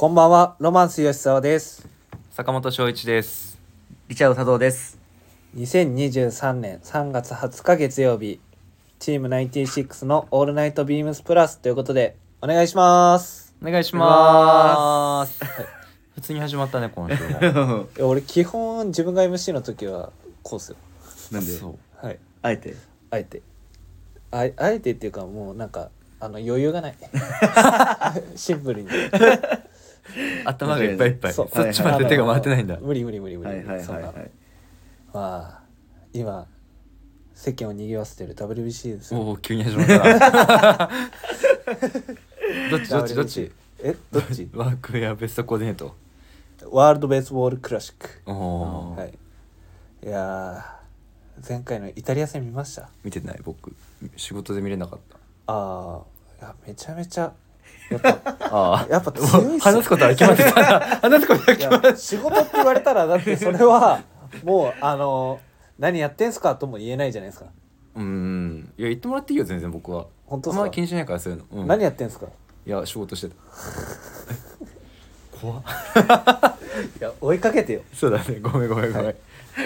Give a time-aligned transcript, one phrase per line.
[0.00, 1.88] こんばんは、ロマンス吉沢です。
[2.30, 3.58] 坂本翔一です。
[4.06, 4.96] リチャード佐藤です。
[5.56, 8.38] 2023年3月20日月曜日、
[9.00, 13.56] チーム96のオールナイトビームスプラスということで、お願いします。
[13.60, 15.40] お願いします。
[16.14, 17.40] 普通に始まったね、今週も。
[17.96, 20.12] いや俺、基本自分が MC の時は
[20.44, 20.76] こうっすよ。
[21.32, 21.50] なんで？
[21.50, 22.06] そう。
[22.06, 22.18] はい。
[22.42, 22.76] あえて？
[23.10, 23.42] あえて。
[24.30, 25.90] あえあえてっていうか、もうなんか、
[26.20, 26.94] あの余裕がない。
[28.36, 28.88] シンプルに。
[30.44, 31.32] 頭がいっぱいいっぱい。
[31.32, 32.78] そそうっちまで手が回ってないんだ。
[32.80, 33.50] 無理無理無理無理。
[33.50, 34.30] はいはいはいはい。
[35.12, 35.62] まあ、
[36.12, 36.46] 今、
[37.34, 39.98] 世間を賑わせてる WBC ですよおお、急に始まった
[40.88, 40.90] な。
[42.70, 43.52] どっちどっちどっち？WBC
[43.84, 43.96] え？
[44.10, 44.48] どっち？
[44.54, 45.94] ワークウェアベストコーディネート。
[46.70, 49.16] ワールドベースボールクラシックおお、はい
[50.04, 52.88] いやー前回のイタリア戦見ました？
[53.04, 53.72] 見てない僕。
[54.16, 55.16] 仕事で見れなかった。
[55.46, 56.00] あ
[56.40, 57.32] あめちゃめちゃ
[57.90, 60.80] やっぱあやっぱ強いっす話すことは決まってたな。
[60.80, 64.00] 話すことはい決まってや仕事って言われたらだってそれは
[64.44, 65.40] もうあの
[65.78, 67.46] 何やってんすかとも言えないじゃないですか。
[67.94, 68.72] うん。
[68.76, 70.06] いや、言ってもらっていいよ、全然僕は。
[70.26, 70.62] 本当っすか？
[70.62, 71.62] あんま気にしないから、そういうの。
[71.62, 71.66] うん。
[71.66, 72.26] 何やってんすか？
[72.66, 73.34] いや、仕事してた。
[75.40, 75.62] 怖っ。
[77.00, 77.80] いや追いかけてよ。
[77.94, 78.38] そうだね。
[78.40, 79.14] ごめんごめんごめん、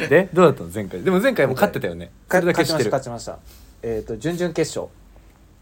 [0.09, 0.71] でどうだったの？
[0.73, 1.03] 前回。
[1.03, 2.11] でも前回も勝ってたよね。
[2.31, 3.89] それだけ知ってる勝ちました勝ちました。
[3.89, 4.93] えっ、と準々決勝。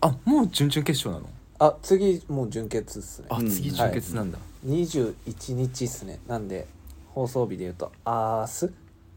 [0.00, 1.28] あもう準々決勝なの？
[1.60, 3.28] あ次もう準決っすね。
[3.30, 3.46] うん。
[3.46, 6.18] あ次準決なんだ、21日っすね。
[6.26, 6.66] なんで
[7.10, 8.66] 放送日で言うと明日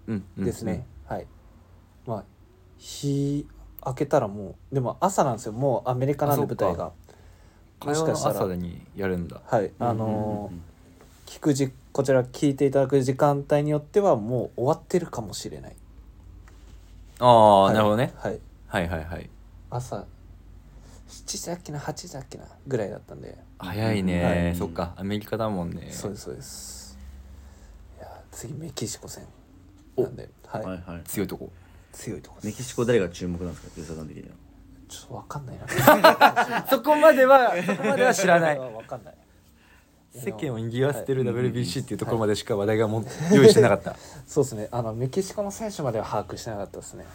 [0.08, 1.28] うんうんですね、はい。
[2.06, 2.24] まあ
[2.78, 3.48] 日
[3.86, 5.54] 明けたらもうでも朝なんですよ。
[5.54, 6.92] もうアメリカなんで舞台が。
[7.80, 9.42] 火曜の朝にやるんだ。
[9.46, 9.72] はい。
[9.80, 10.74] あのー
[11.26, 15.76] 聞くじこちら聞いていただく時間帯によってはもう終わってるかもしれない。
[17.20, 17.74] ああ、はい。
[17.74, 18.14] なるほどね。
[18.18, 18.40] はい。
[18.68, 19.30] はいはいはい。
[19.72, 20.06] 朝
[21.14, 24.56] 7時だっけな8時だっけなぐらいだったんで、早いね、はい。
[24.56, 24.94] そっか。
[24.98, 25.90] アメリカだもんね。
[25.92, 26.98] そうですそうです。
[27.98, 29.24] いや次メキシコ戦。
[29.98, 30.64] なんで、はい。
[30.64, 31.04] はいはい。
[31.06, 31.52] 強いとこ。
[31.92, 34.30] 強いとこメキシコ誰が注目なんですか、吉田さん的には？
[34.90, 36.66] ちょっとわかんないな。
[36.70, 38.60] そこまではそこまでは知らない。
[38.60, 39.16] わかんない。
[40.16, 41.36] 世間を賑わせてるはい。
[41.52, 43.96] WBC っていうところまでしか話題がもう用意してなかった。
[44.28, 44.68] そうですね。
[44.72, 47.06] あのメキシコの選手までは把握してなかったですね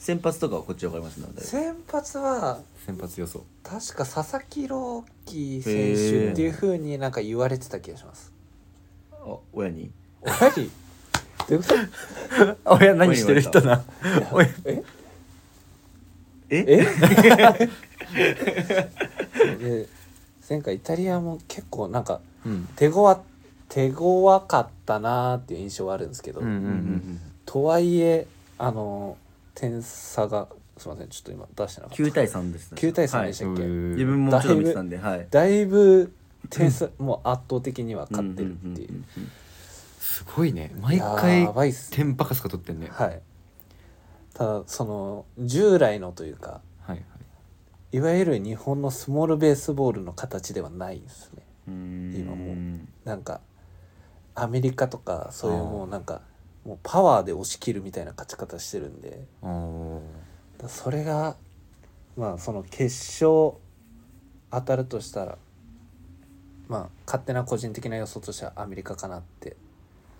[0.00, 1.42] 先発とかはこっちわかりますなんで。
[1.42, 3.44] 先発は先発予想。
[3.62, 8.32] 確か佐々木朗希選手っていうふうになんか言われてた気がします。
[9.12, 9.90] あ、親に？
[10.22, 10.70] 親に？
[11.50, 11.68] どういうこ
[12.64, 12.74] と？
[12.80, 13.84] 親何してる人な
[14.32, 14.82] 親え？
[16.48, 16.64] え？
[16.66, 17.68] え？
[19.58, 19.86] で
[20.48, 22.66] 前回イタリアも結構なんかうん。
[22.76, 23.22] 手強
[23.68, 28.26] 手強かったなーっていう印象はあるんですけど、うんうんうんとはいえ
[28.58, 29.16] あの
[29.54, 32.02] 点差がすいませんちょっと今出してなかった。
[32.02, 32.78] 9対3ですね。
[32.80, 35.26] 9対3はいでしたっけ、自分もちょっと見てたんで、はい。
[35.30, 36.12] だいぶ
[36.48, 39.04] 点差もう圧倒的には勝ってるっていう、
[39.98, 40.74] すごいね。
[40.80, 41.96] 毎回やばいっすね。
[41.98, 42.88] 点バカすか取ってんね。
[42.90, 43.20] はい。
[44.32, 47.00] ただその従来のというかはいはい。
[47.92, 51.42] いわゆる日本のスモールベースボールの形ではないですね。
[51.68, 52.14] うん。
[52.16, 52.56] 今もう。
[53.06, 53.40] なんか
[54.34, 56.22] アメリカとかそういうもうなんか
[56.64, 59.26] もうパワーで押し切るみたいな勝ち方してるんで。
[60.68, 61.36] それが
[62.16, 63.58] まあその決勝
[64.50, 65.38] 当たるとしたら
[66.68, 69.56] まあ勝手な個人的な予想としてはアメリカかなって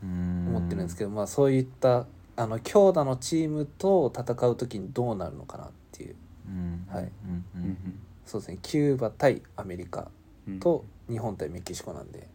[0.02, 2.06] 思ってるんですけどまあそういった
[2.36, 6.16] あの強打のチームと戦う時にどうなるのかなっていう。
[6.48, 6.86] うん。
[6.90, 7.12] はい。
[8.24, 8.58] そうですね。
[8.62, 10.10] キューバ対アメリカ
[10.48, 10.60] うん。
[10.60, 12.26] と日本対メキシコなんで。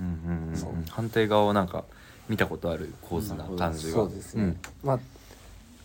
[0.00, 0.56] うんうんうん。
[0.56, 0.70] そう。
[0.88, 1.84] 反対側をなんか
[2.28, 3.92] 見たことある構図な感じが。
[3.92, 5.00] そうですね、まあ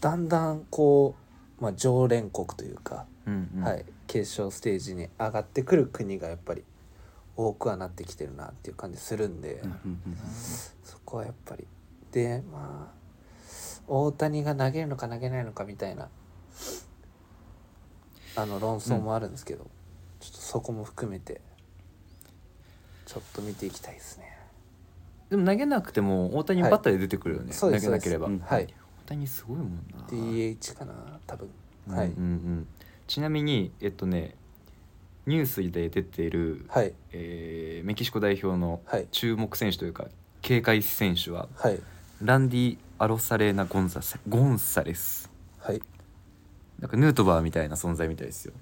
[0.02, 1.16] だんだんこ
[1.60, 3.64] う、まあ、常連国というか、うんうん。
[3.64, 6.64] はい、決勝ステージに上がってくる国がやっぱり
[7.38, 10.00] 多くはなってきてるなっていう感じするんで、うんうん
[10.84, 11.66] そこはやっぱり。
[12.12, 13.04] でまあ
[13.88, 16.10] 大谷が投げるのか投げないのかみたいな
[18.36, 19.66] あの論争もあるんですけど、
[20.20, 21.42] ちょっとそこも含めて
[23.06, 24.33] ちょっと見ていきたいですね。
[25.34, 26.72] でも投げなくても大谷はい。
[26.72, 27.48] バッターで出てくるよね。
[27.54, 27.88] 投そうです。
[27.88, 28.30] げなければ。
[28.46, 28.72] はい。
[29.08, 30.04] 谷すごいもんな。
[30.08, 30.94] DH かな
[31.26, 31.50] 多分、
[31.90, 32.68] うんはい、うんうん。
[33.08, 34.36] ちなみにえっとね
[35.26, 36.94] ニュースで出ているはい。
[37.14, 39.08] えーメキシコ代表のはい。
[39.12, 40.06] 注目選手というか
[40.44, 41.80] 警戒選手ははい。
[42.22, 45.32] ランディ・アロサレーナ・ゴンザセゴンサレス。
[45.58, 45.82] はい。
[46.80, 48.54] なんかヌートバーみたいな存在みたいですよ。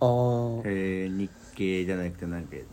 [0.00, 0.62] あー。
[0.66, 2.66] えー日系じゃなくて何系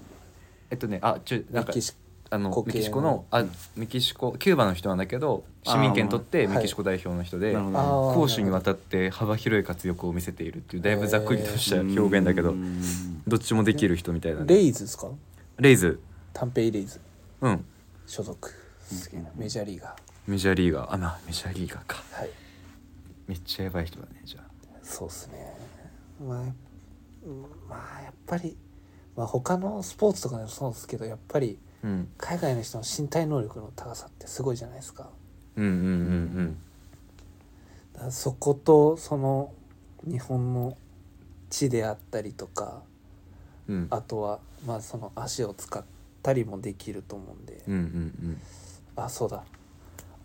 [0.71, 1.93] えっとねあちょなんかメキシ
[2.31, 3.45] あのメキシコのあ
[3.75, 12.81] メキシコキューバの人なんだけど市民権取ってメキシコ代表の人で攻守にわたって幅広い活躍を見せているっていうだいぶざっくりとした表現だけどうん。
[13.27, 14.45] どっちもできる人みたいなね。
[14.47, 15.07] レイズですか？
[15.57, 15.99] レイズ。
[16.33, 16.99] タンペイレイズ。
[17.41, 17.65] うん。
[18.05, 18.53] 所属。
[18.83, 19.29] すげえな。
[19.35, 19.95] メジャーリーガ
[20.27, 20.93] メジャーリーガー。
[20.93, 22.03] あまあメジャーリーガーか。
[22.13, 22.29] ーはい。
[23.27, 24.43] めっちゃやばい人だねじゃあ。
[24.83, 25.55] そうっすね。
[26.23, 26.45] まあ、うん
[27.69, 28.55] まあやっぱり、
[29.15, 35.09] まあ、他のスポーツとかでもそうですけどやっぱりうん海外の人の身体能力の高さってすごいじゃないですか。
[35.55, 35.73] うんうんう
[36.41, 36.57] ん
[37.93, 39.53] だからそことその
[40.03, 40.75] 日本の
[41.49, 42.81] 地であったりとか
[43.69, 43.75] うん。
[43.75, 45.83] うんあとはまあその足を使っ
[46.23, 47.81] たりもできると思うんで、うんうんう
[48.31, 48.41] ん。
[48.95, 49.43] あそうだ。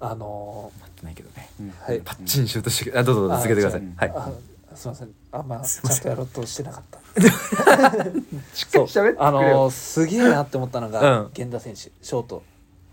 [0.02, 1.50] あの待ってないけどね。
[1.60, 2.00] ーはい。
[2.00, 3.36] パッチンシュートしてあどうぞどうぞ。
[3.36, 3.82] 続けてください。
[3.96, 4.12] あはい。
[4.16, 4.32] あ
[4.74, 5.10] すいません。
[5.32, 7.00] あまあすいまちゃんとやろうとしてなかった。
[8.54, 11.30] しっかり喋ってあのーすげえなって思ったのが、うん。
[11.36, 12.42] 源田選手ショート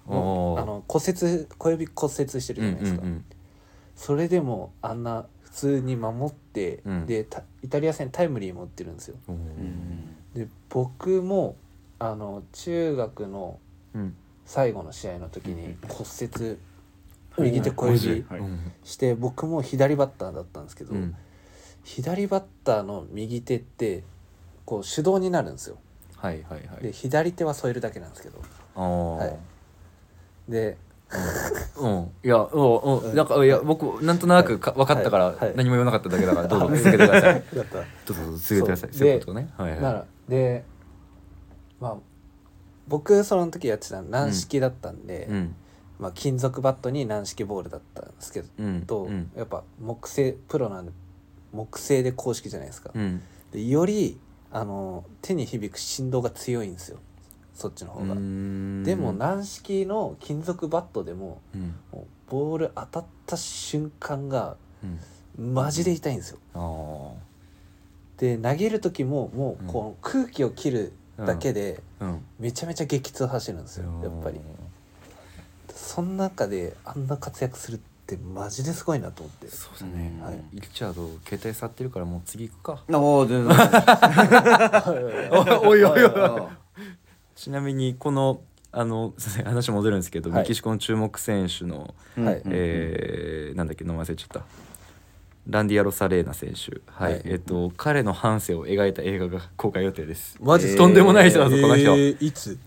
[0.08, 3.26] あの骨折小指骨折してるうんうんじゃないですか、うん
[3.96, 7.06] それでもあんな普通に守って、うん。
[7.08, 9.16] でたイタリア戦タイムリーも打ってるんですよ。
[9.28, 9.38] おー。
[10.36, 11.56] で僕も
[11.98, 13.60] あの中学の
[13.96, 14.16] うん。
[14.46, 16.58] 最後の試合の時にうん骨折
[17.40, 18.26] 右手小指
[18.84, 21.16] して僕も左バッターだったんですけど、うん
[21.88, 24.04] 左バッターの右手って
[24.66, 25.78] こう手動になるんですよ。
[26.18, 26.84] はいはいはい。
[26.84, 28.42] で左手は添えるだけなんですけど。
[28.76, 29.38] ああはい。
[30.50, 30.78] で
[31.78, 32.12] うん。
[32.26, 37.44] いやうんううんんなんかいや僕なんとなくか分かったから何も言わなかっただけだからどうぞ続けてください。
[37.56, 37.66] どう
[38.14, 38.90] ぞ続けてください。
[38.92, 39.08] そう。
[39.08, 39.50] いうことね。
[39.56, 40.66] はいはならで
[41.80, 41.96] まあ
[42.90, 45.30] 僕その時やってたの軟式だったんで、
[46.00, 48.82] まあ、金属バットに軟式ボールだったんですけど、うん。
[48.82, 49.32] とうん。
[49.38, 50.92] やっぱ木製プロなんで
[51.58, 53.22] 木製で公式じゃないですか、うん。
[53.52, 54.20] でより
[54.52, 57.00] あの手に響く振動が強いんですよ。
[57.54, 58.84] そっちの方が、うん。
[58.84, 61.76] でも軟式の金属バットでもうん。
[61.92, 65.54] もうボール当たった瞬間がうん。
[65.54, 66.40] マジで痛いんですよ。
[66.54, 67.14] あ
[68.18, 71.82] で投げる時ももうこの空気を切るだけで
[72.40, 74.40] めちゃめちゃ激痛走るんですよやっぱり。
[75.70, 79.48] その中であんな活躍するってマジですごいなと思って。
[79.50, 80.14] そうだね。
[80.20, 80.42] うんはい。
[80.54, 82.84] リチャード携帯触ってるからもう次行くか。
[82.98, 83.58] おお全然。
[85.66, 86.50] おいおいおいお
[87.36, 89.14] ちなみにこのあの
[89.44, 90.38] 話戻るんですけど、はい。
[90.38, 92.42] はいメキシコの注目選手の、はい。
[92.46, 94.42] えーなんだっけ名前忘れちゃった。
[95.50, 97.14] ランディア・ロサレーナ選手、はい。
[97.14, 97.22] はい。
[97.26, 100.38] えっと彼の半生を描いた映画が公開予定です。
[100.42, 101.92] マジっすかとんでもない人だぞ、この人。
[101.92, 102.60] えーいつ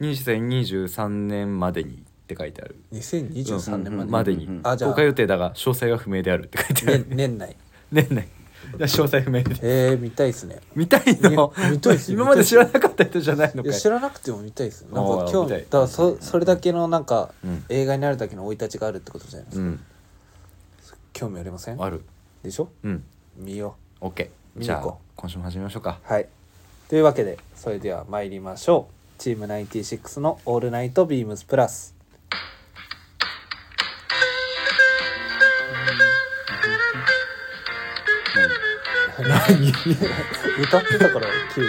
[0.00, 2.74] 2023年までにって書いてある。
[2.92, 4.90] 2023年まで、までに、うんうんあじゃあ。
[4.90, 7.56] 公開予定だが詳細は不明であるって書いてある、年年内。
[7.92, 8.24] 年内。
[8.24, 9.54] いや詳細不明で。
[9.62, 10.58] えー、見たいっすね。
[10.74, 11.52] 見たいの？
[11.56, 13.70] いや見たいっす今まで知らなかった人じゃないのかい？
[13.70, 15.58] いや知らなくても見たいっすなんあーか今見たい。
[15.60, 19.80] 日だからそそれだけのなんかうん、映画になるだけの生い立ちがあるってことじゃないですか、うん、
[21.12, 21.80] 興味ありません？
[21.82, 22.02] ある。
[22.42, 22.68] でしょ？
[22.82, 23.04] うん。
[23.36, 24.28] 見よ OK
[24.58, 26.00] じゃあ見に行こ今週も始めましょうか。
[26.08, 26.28] うはい。
[26.88, 29.22] というわけでそれでは参りましょう。
[29.22, 31.94] チーム96の「オールナイトビームスプラス」
[39.28, 39.72] 何？
[40.62, 41.68] 歌ってたから急に。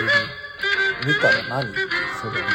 [1.06, 1.74] 見たら何？
[1.74, 2.48] それ、ね、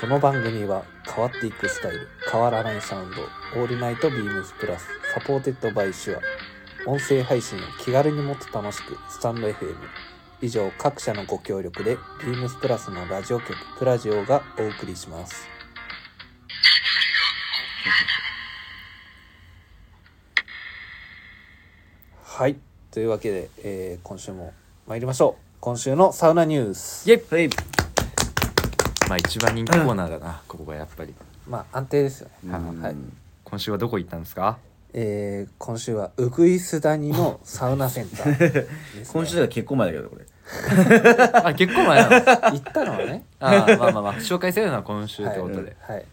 [0.00, 2.08] この番組は変わっていくスタイル。
[2.30, 3.22] 変わらないサウンド
[3.60, 6.20] 「オールナイトビームスプラス」 Supported by Shure。
[6.90, 8.98] 音声配信を気軽にもっと楽しく。
[9.08, 9.76] stand.fm
[10.40, 15.48] 以上各社のご協力でビームスプラスのラジオ局プラジオがお送りします。
[22.24, 22.56] はい。
[22.94, 24.52] というわけで、えー今週も
[24.86, 25.42] 参りましょう。
[25.58, 27.10] 今週のサウナニュース。
[27.10, 27.24] イェイ。
[27.34, 27.50] はい
[29.08, 31.12] まあ一番人気コーナーだな、ここがやっぱり。
[31.48, 32.80] まあ安定ですよね、うん。
[32.80, 32.96] はい。
[33.42, 34.58] 今週はどこ行ったんですか？
[34.92, 38.66] えー今週はウグイス谷のサウナセンターですね、
[39.12, 40.24] 今週だから結構前だけどこれ。
[41.42, 42.16] あ結構前なの？
[42.16, 43.24] 行ったのはね。
[43.40, 46.04] あーまあまあまあ紹介するのは今週ってことで、はい、はい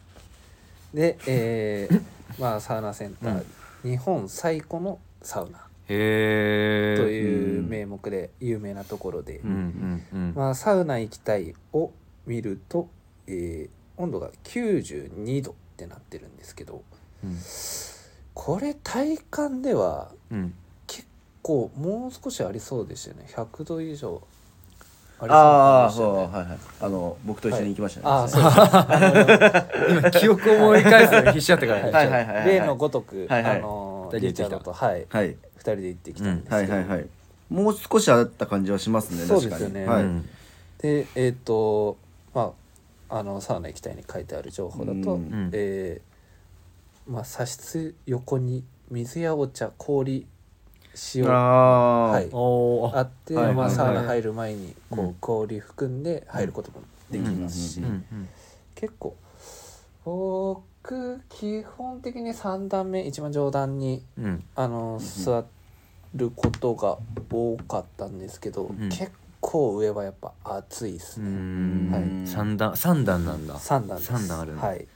[0.95, 2.01] でえー
[2.41, 3.43] まあサウナセンター、
[3.83, 5.59] 日本最古のサウナ
[5.91, 11.91] という名目で有名なところで、うんうんうん、まあ、サウナ行きたいを
[12.25, 12.89] 見ると、
[13.27, 16.81] えー温度が92度ってなってるんですけど
[17.24, 17.38] うん。
[18.33, 20.53] これ体感ではうん。
[20.88, 21.07] 結
[21.41, 23.25] 構もう少しありそうでしたよね。
[23.27, 24.21] 100度以上
[25.19, 26.39] ありああそうでしたよね。
[26.39, 26.57] そうはいはい。
[26.81, 28.05] あの僕と一緒に行きましたね。
[28.07, 32.45] ああ そう今 記憶を思い返すのに必死だったからね、はいはいはいはい。
[32.45, 33.57] の例のごとく、はいはい。
[33.57, 34.43] あの二人で行ってきた。
[34.43, 35.05] リチャードとはい。
[35.10, 37.08] はい二人で行ってきたんですけど、はいはいはい。
[37.50, 39.86] もう少しあった感じはしますねそうですよね。
[39.86, 40.30] はいうん。
[40.80, 41.98] でえっ、と
[42.34, 42.53] ま
[43.10, 45.50] ああのサウナ行きたいに書いてある情報だと、うん。
[45.53, 50.25] えーまあ、茶室横に水やお茶氷
[51.15, 52.12] 塩あー。
[52.12, 52.30] はい。
[52.32, 52.98] おー。
[52.98, 53.72] あって、まあ、はいはい。
[53.72, 55.13] サウナ入る前にこう、うん。
[55.20, 58.30] 氷含んで入ることもできますし、うんうんうん
[58.74, 59.15] 結構
[60.03, 60.71] 僕
[61.29, 64.43] 基本的に3段目一番上段にうん。
[64.55, 65.43] あの座
[66.15, 66.97] ることが
[67.31, 68.89] 多かったんですけど、ん。
[68.89, 71.91] 結構上はやっぱ暑いですうね、ん。
[71.91, 72.27] はい。
[72.27, 73.55] 三段三段なんだ。
[73.55, 74.11] 3段です。
[74.11, 74.88] 三段あるはい。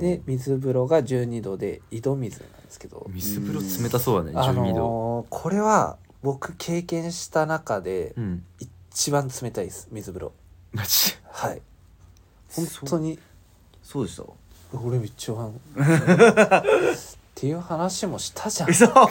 [0.00, 8.44] で水風呂が12度で井戸水なんですけど、水風呂冷たそうだねあ12度のーこれは僕経験した中でうん。
[8.58, 10.32] 一番冷たいです水風呂。
[10.72, 11.14] マジ？
[11.30, 11.62] はい。
[12.52, 13.18] 本当に。
[13.82, 14.24] そうでした？
[14.72, 15.52] 俺めっちゃあのっ
[17.34, 18.70] ていう話もしたじゃん。
[18.70, 18.86] 嘘。
[18.86, 19.02] だ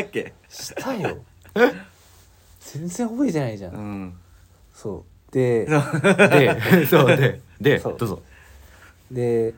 [0.00, 0.32] っけ？
[0.48, 1.18] したよ。
[2.60, 4.14] 全然覚えてないじゃん、うん。
[4.74, 5.32] そう。
[5.32, 7.96] ででそうででそう。
[7.98, 8.22] どうぞ。
[9.10, 9.54] で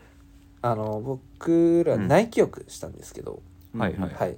[0.63, 2.09] あの僕らうん。
[2.09, 3.41] 内気浴したんですけど、
[3.77, 4.11] はいはい。
[4.15, 4.37] はい。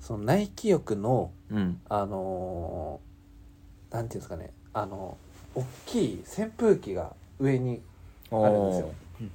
[0.00, 1.80] その内気浴のうん。
[1.88, 4.50] あのーなんていうんですかね。
[4.72, 5.16] あの
[5.54, 7.80] 大きい扇風機が上に
[8.32, 8.92] あるんですよ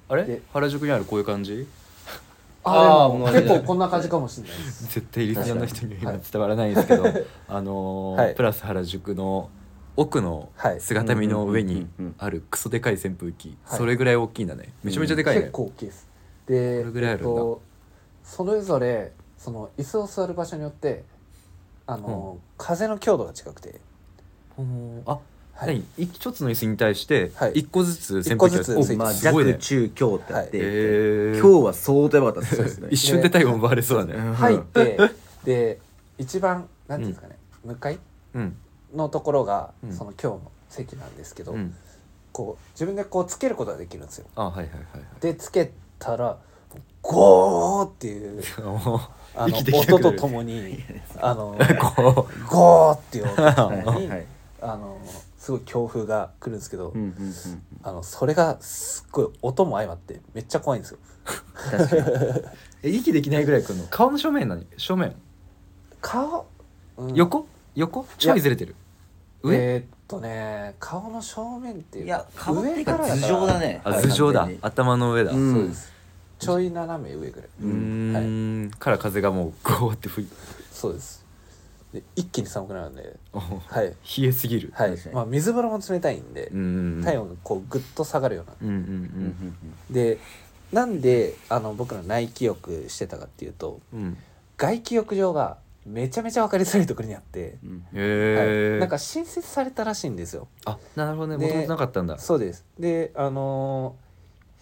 [0.07, 0.25] あれ？
[0.25, 1.67] で原宿にあるこういう感じ？
[2.63, 2.77] あで
[3.17, 3.47] もあー同じ。
[3.47, 4.83] 結構こんな感じかもしれないです。
[4.93, 7.05] 絶対リスナーの人にはは伝わらないんですけど、
[7.47, 8.35] あのーはい。
[8.35, 9.49] プラス原宿の
[9.95, 10.81] 奥のはい。
[10.81, 12.15] 姿見の上にうんうんうんうん。
[12.17, 13.77] あるクソでかい扇風機、はい。
[13.77, 14.73] それぐらい大きいんだね。
[14.83, 15.41] めちゃめちゃでかいね。
[15.41, 16.07] 結、構大きいです。
[16.47, 17.29] でこれぐらいあるんだ。
[17.29, 17.61] えっと
[18.23, 21.03] それぞれその椅子を座る場所によって
[21.87, 23.79] あの、風の強度が違くて。
[25.07, 25.17] あ、
[25.59, 25.83] はい。
[25.97, 26.07] 何？
[26.13, 27.51] 一つの椅子に対してはい。
[27.55, 29.51] 一個ずつ扇一個風機がつついてまあすごいね。
[29.51, 31.39] 弱中強ってあって、へー。
[31.39, 32.87] 今日は相当やばかったですね。
[32.91, 34.13] 一瞬で体温奪われそうだね。
[34.13, 34.97] うん入って
[35.43, 35.79] で
[36.17, 37.99] 一番なんていうんですかね、向かい
[38.35, 38.55] うん。
[38.95, 39.93] のところが、うん。
[39.93, 41.75] その今日の席なんですけど、うん。
[42.31, 44.27] こう自分でこうつけることができるんですよ。
[44.35, 44.75] あはいはいはい
[45.19, 46.37] でつけたら
[47.01, 49.01] ゴーっていう はい
[49.35, 50.79] あの音とともに
[51.19, 51.57] あの
[51.95, 54.25] こゴーっていう音ととはいもに、はい。
[54.61, 54.97] あの
[55.49, 57.33] すごい強風が来るんですけど、うんうんうん
[57.81, 60.99] あのそれがすっごい音も相まってめっちゃ怖いんですよ。
[61.71, 62.01] 確かに。
[62.01, 62.51] う
[62.83, 63.87] え息できないぐらい来るの？
[63.87, 65.15] 顔の正面何正面。
[66.01, 66.45] 顔、
[66.97, 67.15] うん。
[67.15, 67.47] 横？
[67.73, 68.05] 横？
[68.19, 68.75] ちょいずれてる？
[69.41, 74.61] 上、えーっとね顔の正面っていうかいや顔っていうか上から頭上だねあはい頭上だ完全に。
[74.61, 75.53] 頭の上だ、ううん。
[75.55, 75.93] そうです。
[76.37, 77.65] ちょい斜め上ぐらい、ー
[78.67, 78.71] ん。
[78.77, 80.29] から風がもうゴーって吹い
[80.71, 81.25] そうです
[81.93, 83.15] で一気に寒くなるんで。
[83.33, 83.87] おはい。
[83.87, 84.71] 冷えすぎる。
[84.75, 84.95] はい。
[85.11, 88.53] まあ水風呂も冷たいんで、うん体温がこうグッと下がるような。
[88.61, 89.03] うんうんううんうん。
[89.91, 90.19] んで
[90.71, 94.17] なんであの僕ら内気浴してたかっていうとうん。
[94.57, 97.83] 外気浴場がめちゃめちゃ分かりづらいところにあって、うん。
[97.93, 100.47] はい、なんか新設されたらしいんですよ。
[100.65, 101.47] あなるほどね。
[101.47, 102.19] でもともとなかったんだ。
[102.19, 102.65] そうです。
[102.77, 104.09] であのー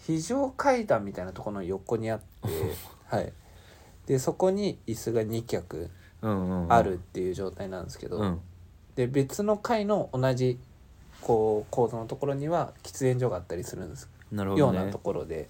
[0.06, 2.24] 非常階段みたいなところの横にあって
[3.14, 3.32] はい。
[4.06, 8.40] でそこに椅子が2脚あるっていう状態なんですけど、うん。
[8.96, 10.58] で別の階の同じ
[11.20, 14.08] こう構造のところには喫煙所があったりするんです。
[14.32, 14.78] なるほどね。
[14.78, 15.48] ようなところで。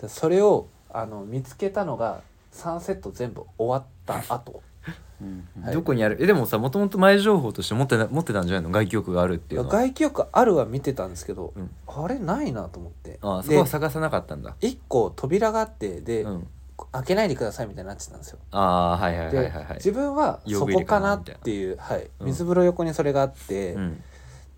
[0.00, 2.22] でそれをあの見つけたのが
[2.52, 4.62] 3セット全部終わった後。
[5.20, 5.64] うんうん。
[5.64, 5.74] はい。
[5.74, 6.18] どこにある？
[6.20, 8.70] えでもさもともと前情報として持ってな持ってたんじゃないの？
[8.70, 9.72] 外気浴があるっていうのは。
[9.72, 11.70] 外気浴あるは見てたんですけど、うん。
[11.86, 13.18] あれないなと思って。
[13.22, 14.56] あそでこは探さなかったんだ。
[14.60, 16.48] 1個扉があってで、うん
[16.92, 18.38] 開けないでくださいみたいになってたんですよ。
[18.50, 19.74] ああはいはいはいで、はいはい。
[19.76, 22.26] 自分はそこかなっていう、はい、うん。
[22.26, 24.02] 水風呂横にそれがあって、うん。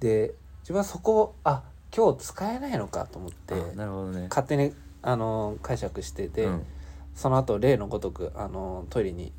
[0.00, 1.62] で自分はそこをあ
[1.96, 4.26] 今日使えないのかと思ってあなるほどね。
[4.28, 6.66] 勝手にあの解釈してて、うん。
[7.14, 9.32] その後例のごとくあのトイレに。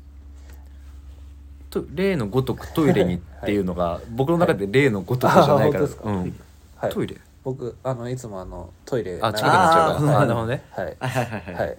[1.68, 5.84] と例のごとくトイレにっていうのが僕の中で例のごとくじゃないから。
[5.84, 6.02] あ本当ですか？
[6.08, 6.40] うん。
[6.76, 6.92] はい。
[6.92, 7.16] トイレ？
[7.44, 10.18] 僕あのいつもあのトイレあ近くなっちゃうから。
[10.18, 10.64] あなるほどね。
[10.70, 10.86] はい。
[10.86, 11.76] はいはいはいははいい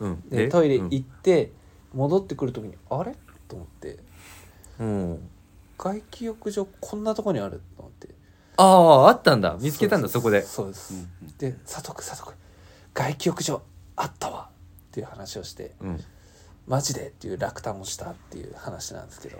[0.00, 0.28] うん。
[0.28, 1.52] でトイレうん行って
[1.94, 3.14] 戻ってくる時にあれ？
[3.48, 3.98] と思って。
[4.78, 5.28] うん。
[5.78, 8.08] 外気浴場こんなとこにあると思って。
[8.56, 9.56] あああったんだ。
[9.60, 10.42] 見つけたんだそこで。
[10.42, 12.34] そうです、うんで佐藤君佐藤君
[12.94, 13.62] 外気浴場
[13.96, 16.04] あったわっていう話をしてうん
[16.66, 17.08] マジで？
[17.08, 19.38] っていう落胆をしたっていう話なんですけど。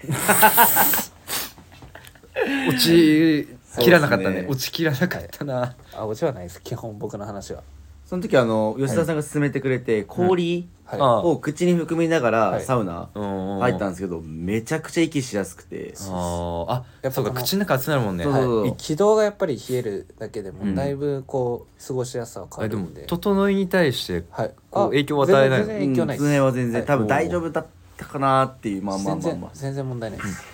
[2.68, 3.48] 落ち
[3.78, 4.24] 切らなかったね。
[4.24, 4.48] そうですね。
[4.48, 5.76] 落ち切らなかったな。
[5.92, 6.62] あオチはないです。
[6.62, 7.62] 基本僕の話は
[8.08, 12.64] その時あの吉田さんが勧めてくれて氷はい、あを口に含みながらはい。
[12.64, 15.92] サウナうん入ったんですけどめちゃくちゃ息しやすくて。
[15.94, 16.70] あー。
[16.72, 18.24] あやっぱこのそうか口の中熱くなるもんね。
[18.24, 18.62] そうそうそう。
[18.62, 25.66] はい、気道がやっぱり冷えるだけでうんもだいぶこう過ごしやすさは変わるんで、整いに対してはい、こう影響を与えないの？
[25.66, 27.66] 全然影響は全然はい多分大丈夫だっ
[27.98, 29.50] たかなっていうまあまあ全然まあ。
[29.50, 30.44] ま全然問題ないです、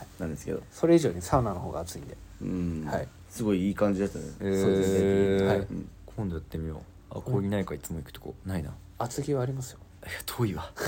[0.00, 0.62] あなんですけど。
[0.70, 2.16] それ以上にサウナの方が暑いんで。
[2.40, 2.88] うん。
[2.90, 3.06] はい。
[3.28, 4.24] すごいいい感じだったね。
[4.40, 5.40] えそうですー。
[5.42, 5.58] ねはい。
[5.58, 6.78] うん今度やってみよう
[7.14, 8.70] あ氷ないかいつも行くとこないな。
[8.70, 9.78] い厚着はありますよ。
[10.04, 10.70] や遠いわ。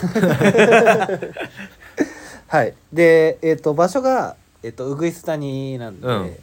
[2.49, 2.75] はい。
[2.93, 6.37] でえっ、と場所がえっ、とウグイス谷なんで、うん。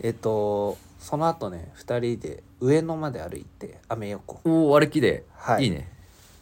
[0.00, 4.40] えっ、とその後ね2人で上野まで歩いてアメ横。
[4.44, 5.64] おお歩きで、はい。
[5.64, 5.88] いいね。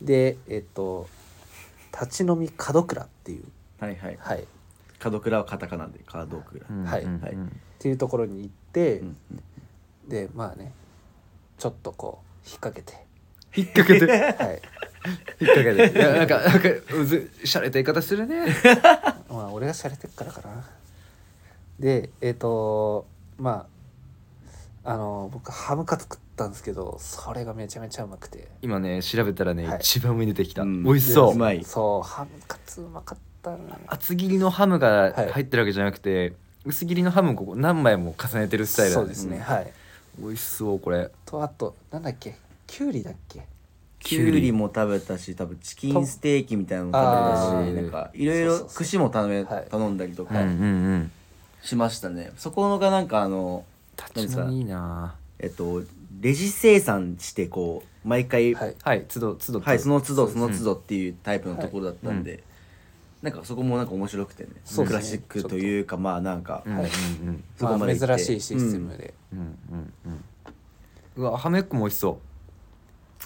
[0.02, 1.09] でえっ、と
[1.92, 3.44] 立ち飲み門倉っていう。
[3.78, 4.18] はいはい。
[4.20, 4.42] はい。
[4.42, 4.47] っ
[5.04, 6.66] 門倉はカタカナで門倉。
[6.68, 7.20] うんはいうん。
[7.20, 7.37] はい。
[7.78, 9.42] ていうところに行って、うんうん。
[10.09, 10.73] でまあね
[11.59, 13.06] ちょっとこう引っ掛けて。
[13.56, 14.12] 引っ掛けて？
[14.12, 14.18] は
[14.52, 14.62] い。
[15.40, 15.99] 引っ掛けて。
[15.99, 18.47] いやなんかなんかうずしゃれた言い方するね。
[19.30, 20.64] まあ俺が洒落てっからかな。
[21.78, 23.06] でえっ、と
[23.38, 23.66] ま
[24.85, 28.49] ああの僕ハムカツ食ったんですけどそれがめちゃめちゃうまくて。
[28.62, 29.78] 今ね調べたらね、はい。
[29.80, 30.82] 一番上に出てきた、うん。
[30.82, 31.32] 美味しそう。
[31.32, 31.64] うまい。
[31.64, 33.59] そうハムカツうまかったな。
[33.87, 35.30] 厚切りのハムがはい。
[35.30, 39.73] 入ってるわけじゃなくて、薄切りのハムをここ何枚も重ねてるスタイルだそうですね、うんはい
[40.21, 41.11] 美味しそうこれ。
[41.25, 42.37] とあとなんだっけ？
[42.67, 43.43] きゅうりだっけ？
[43.99, 49.67] きゅうりも食べたし多分チキンステーキみたいなのも食べたしなんかいろいろ串も頼めはい。
[49.71, 50.35] 頼んだりとか
[51.62, 52.33] しましたね。
[52.37, 53.65] そこのがなんかあの
[53.97, 55.15] 立ち飲みいいな。
[55.39, 55.83] えっと
[56.21, 58.77] レジ生産してこう毎回はい。
[58.83, 59.61] はい都度都度。
[59.61, 62.43] はい、その都度その都度っていうタイプのところだったんで、
[63.23, 64.50] なんかそこもなんか面白くてね。
[64.65, 66.91] そうクラシックというかまあなんか、うんうんはい
[67.25, 67.45] うん。
[67.59, 68.07] そこまで行って。
[68.07, 69.39] まあ、珍しいシステムで、うん。
[69.39, 70.25] うんうん
[71.17, 72.19] うわハムエッグも美味しそ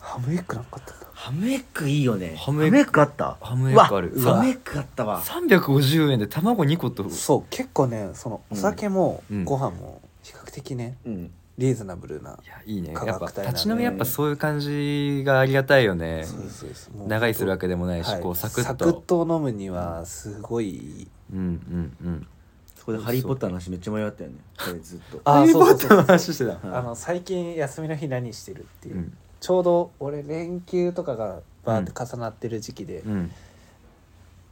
[0.01, 2.35] ハムエッグなんかあったんだハムエッグいいよね。
[2.37, 3.37] ハムエッグあった？
[3.41, 4.11] ハムエッグある。
[4.13, 5.19] うわハムエッグあったわ。
[5.19, 7.09] う350円で卵2個と。
[7.11, 9.45] そう結構ねそのお酒もうん。
[9.45, 12.93] ご飯も比較的ね、うんリーズナブルな、いやいいね。
[12.95, 16.25] 価やっぱ立ち飲みやっぱそういう感じがありがたいよね。
[16.25, 17.09] そうですそうですもう。
[17.09, 18.21] 長居するわけでもないし、はい。
[18.21, 18.63] こうサクッと。
[18.63, 22.27] サクッと飲むにはすごいうんうんうん。
[22.75, 24.37] そこで「ハリー・ポッター」の話めっちゃ迷ったよね。
[24.59, 25.21] これずっと。
[25.25, 25.99] あーそうそうそう。
[25.99, 26.79] の話してた。
[26.79, 29.17] あの最近休みの日何してるっていう、うん。
[29.41, 33.31] ちょうど俺連休とかがバーって重なってる時期で、うん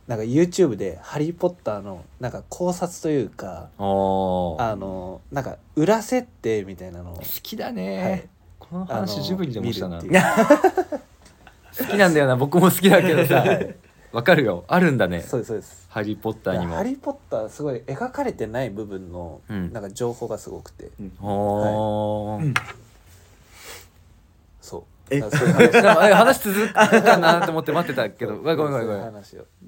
[0.07, 7.13] なんか YouTube で「ハリー・ポッター」のなんか考察というかあのなんか裏設定みたいなの。
[7.13, 8.29] を好きだね、はい。
[8.59, 10.01] この話ジブリでもしたな。
[10.03, 12.37] 好きなんだよな。
[12.37, 13.45] 僕も好きだけどさ。
[14.13, 14.65] わかるよ。
[14.69, 15.23] あるんだね。
[15.23, 15.87] そうですそうです。
[15.89, 16.77] ハリー・ポッターにも。
[16.77, 19.73] ハリー・ポッターすごい描かれてない部分のうん。
[19.73, 20.91] なんか情報がすごくて、
[21.23, 22.55] おー、
[24.61, 24.83] そう
[25.17, 25.21] え？
[25.21, 25.83] そういう話。
[25.83, 28.37] なんかえ話続くかなと思って待ってたけど。
[28.43, 29.13] ごめんごめんごめん。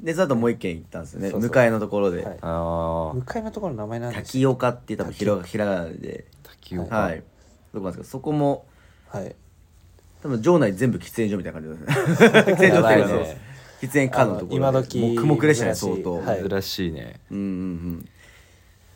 [0.03, 1.31] でその後もう一軒行ったんですよね。
[1.31, 1.49] そうそう。
[1.49, 2.39] 向かいのところで、はい。
[2.41, 3.15] あー。
[3.15, 6.25] 向かいのところの名前なんです滝岡って多分ひらひらがなで。
[6.43, 7.23] 滝岡、はい。
[7.73, 8.11] どこなんですか？
[8.13, 8.65] そこも
[9.09, 9.35] はい。
[10.23, 12.23] 多分場内全部喫煙所みたいな感じですね。
[12.25, 13.05] 喫煙所っていうかやばいね。
[13.07, 13.21] そ う
[13.83, 14.67] 喫煙可のところで。
[14.67, 16.49] あの今時黙々でしたね相当、はい。
[16.49, 17.21] 珍しいね。
[17.31, 18.09] うんうんうん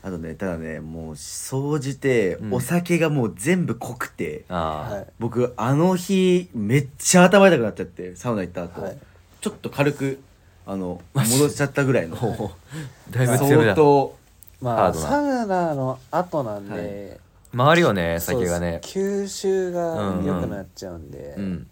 [0.02, 2.54] あとねただねもう総じてうん。
[2.54, 5.06] お酒がもう全部濃くて、ああ、はい。
[5.18, 8.98] 僕あの日めっちゃ頭痛くなっちゃってサウナ行った後、はい。
[9.40, 10.20] ちょっと軽く
[10.66, 12.16] あの戻しちゃったぐらいの。
[13.10, 14.16] だいぶ強めだ相当
[14.60, 15.06] まハードな。
[15.06, 17.20] あサウナの後なんで、
[17.56, 18.80] 回るよね酒がね。
[18.84, 21.66] 吸収が良くなっちゃうんで、うん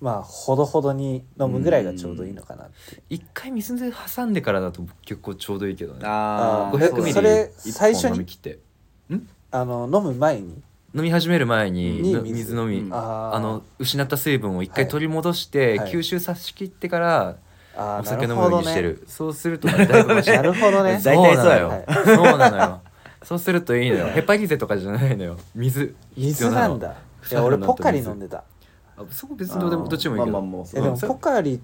[0.00, 3.02] まあほどほどに飲むぐらいがちょうどいいのかなって。
[3.10, 6.00] 一回水で挟んでからだと結構ちょうどいいけどね。
[6.04, 8.58] あー500ミリそれ一最初に本飲み切って。
[9.50, 10.62] あの飲む前に？
[10.94, 12.54] 飲み始める前にのに水？
[12.54, 12.94] 水飲み、うん。
[12.94, 13.36] あー。
[13.36, 15.92] あの失った水分を一回はい取り戻して、はい。
[15.92, 17.36] 吸収さしきってから
[17.76, 19.00] あーお酒飲むようにしてる。
[19.04, 20.30] なそうするとねだいぶマシ。
[20.30, 21.00] るほどね。
[21.02, 22.80] 大体そうやろなのよそうなのよ。
[23.24, 24.06] そうするといいのよ。
[24.06, 25.38] ヘパリゼとかじゃないのよ。
[25.56, 25.96] 水。
[26.14, 26.96] 必要の水なんだ。
[27.30, 28.44] いや俺ポカリ飲んでた
[28.98, 30.66] あそこ別にどうでもどっちでもいいけど、まあまあもう。
[30.74, 31.60] えでもそポカリ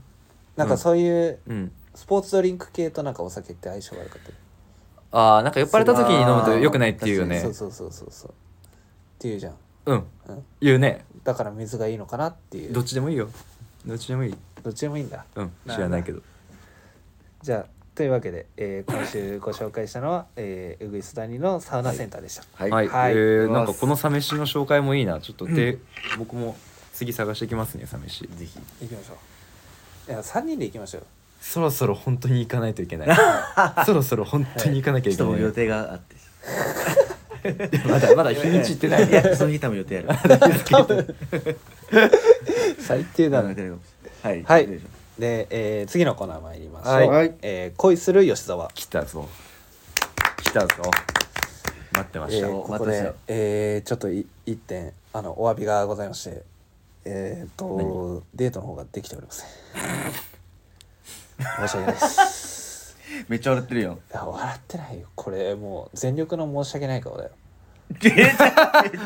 [0.57, 1.73] なんかそういううん。
[1.94, 4.29] スポーツドリンク系となんかお酒って相性悪かった？
[4.31, 4.35] り
[5.12, 7.38] ああなんか酔っ払った時に飲むと良くないっていうよね。
[7.38, 8.31] そうそうそうそうそう。
[8.31, 8.35] っ
[9.20, 9.55] ていうじゃん、
[9.87, 10.05] うん。
[10.27, 11.05] うん、言うね。
[11.23, 12.73] だから水がいいのかなっていう。
[12.73, 13.29] どっちでもいいよ。
[13.87, 14.35] どっちでもいい。
[14.64, 15.25] どっちでもいいんだ。
[15.37, 15.53] うん。
[15.64, 16.20] な知らないけど。
[17.42, 25.20] じゃあというわけで、えー今週ご紹介したのは、えー、ウグイス谷のサウナセンターでした、はい、はい、はいえーなんかこのサ飯の紹介もいいな。
[25.20, 25.79] ちょっとで、
[26.18, 26.57] 僕も
[26.94, 28.59] 次探してきますねサ飯ぜひ。
[28.83, 29.14] 行きましょ
[30.09, 30.11] う。
[30.11, 31.02] いや3人で行きましょう
[31.40, 33.09] そろそろ本当に行かないといけない。
[33.85, 36.16] そろそろ本当に行かなきゃいけない、人も予定があって。
[37.87, 39.09] まだまだ日にち言ってない。
[39.09, 41.16] いやその日多分予定ある。
[42.80, 43.72] 最低だね
[44.22, 44.42] はい。
[44.42, 44.66] はい。
[45.18, 47.09] で、えー次のコーナー参りましょう、はい。
[47.09, 48.70] はいえー恋する吉沢。
[48.74, 49.28] 来たぞ。
[50.42, 50.66] 来たぞ。
[51.92, 56.42] 待ってまえした、ーここでえーちょっとい一点あのお詫びがございまして
[57.05, 59.47] えっ、とデートの方ができておりません
[61.38, 62.14] 申し訳ないです。
[62.95, 62.97] す
[63.29, 65.09] めっちゃ笑ってるよいや笑ってないよ。
[65.14, 67.31] これもう全力の申し訳ない顔だよ。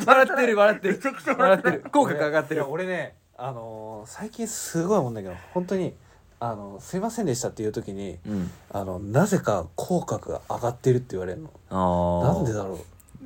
[0.07, 1.01] 笑ってる笑ってる。
[1.37, 1.81] 笑ってる。
[1.91, 2.67] 口角上がってる。
[2.69, 5.95] 俺ねあのー最近すごい思うんだけど本当に
[6.41, 8.51] あの「すいませんでした」っていう時にうん。
[8.71, 11.51] あのなぜか口角が上がってるって言われるの。
[11.71, 12.79] ああなんでだろう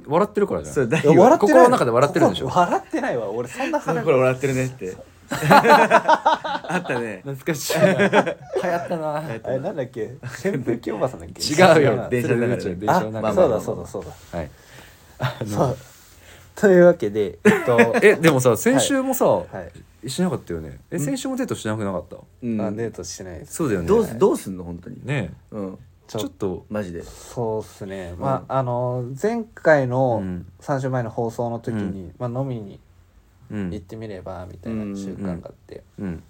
[0.06, 0.88] 笑ってるからじゃん。
[0.88, 2.46] 笑ってない心の中で笑ってるんでしょ。
[2.46, 3.30] ここ笑ってないわ。
[3.30, 4.96] 俺そんなこれ話笑ってるねって。
[5.32, 7.22] あったね。
[7.24, 7.74] 懐かしい。
[7.78, 7.96] 流行
[8.76, 9.16] ったな。
[9.16, 10.14] あれなんだっけ？
[10.44, 11.42] 扇風機おばさんだっけ？
[11.42, 11.96] 違うよ。
[11.96, 12.08] な。
[12.08, 12.74] 電車の中で。
[12.74, 13.28] 電車の中で。
[13.28, 14.38] あそうだそうだそうだ。
[14.38, 14.50] はい。
[15.46, 15.76] そう。
[16.54, 17.78] というわけでえっと。
[18.02, 19.44] えでもさ先週もさ、は
[20.04, 20.10] い。
[20.10, 20.80] しなかったよね。
[20.90, 22.16] え先週もデートしなくなかった？
[22.42, 22.60] うん。
[22.60, 23.54] あデートしてないです。
[23.54, 23.86] そうだよね。
[23.88, 25.00] どうすどうすんの本当に？
[25.06, 27.02] ねうんちょっとマジで。
[27.02, 28.14] そうっすね。
[28.18, 30.46] まああの前回のうん。
[30.60, 32.80] 3週前の放送の時にまあ飲みに
[33.50, 33.70] うん。
[33.70, 35.82] 行ってみればみたいな習慣があって。
[35.98, 36.22] うん。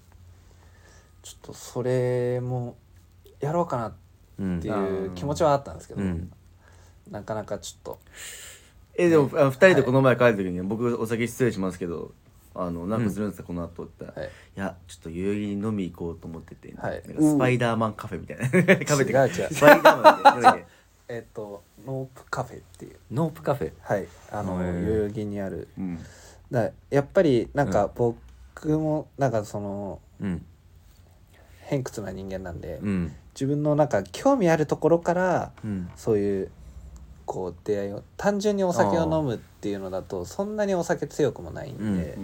[1.21, 2.75] ちょっとそれも
[3.39, 3.93] やろうかなっ
[4.39, 6.31] うんていう気持ちはあったんですけどうん。
[7.11, 7.99] なかなかちょっと。
[8.95, 12.11] えでもあの二人でこの前帰る時に僕お酒失礼しますけど
[12.55, 14.31] あのなんかするんですかこの後って言ったらはい。
[14.55, 17.01] いやちょっと代々木に飲み行こうと思っててはい。
[17.07, 19.53] なんかスパイダーマンカフェみたいなカフェってか違う違う。
[19.53, 20.65] スパイダーマンでなんだっけ
[21.09, 22.97] えっとノープカフェっていう。
[23.11, 23.71] ノープカフェ？
[23.81, 24.07] はい。
[24.31, 24.87] あのへー。
[24.89, 25.67] 代々木にある。
[25.77, 25.99] うん。
[26.51, 27.73] だやっぱりなんうん。
[27.73, 30.45] か僕もなんかそのうん。
[31.61, 33.15] 偏屈な人間なんでうん。
[33.33, 35.89] 自分のなんか興味あるところからうん。
[35.95, 36.51] そういう
[37.25, 42.17] こう出会いを単純にお酒を飲むっていうのだとそんなにお酒強くもないんで、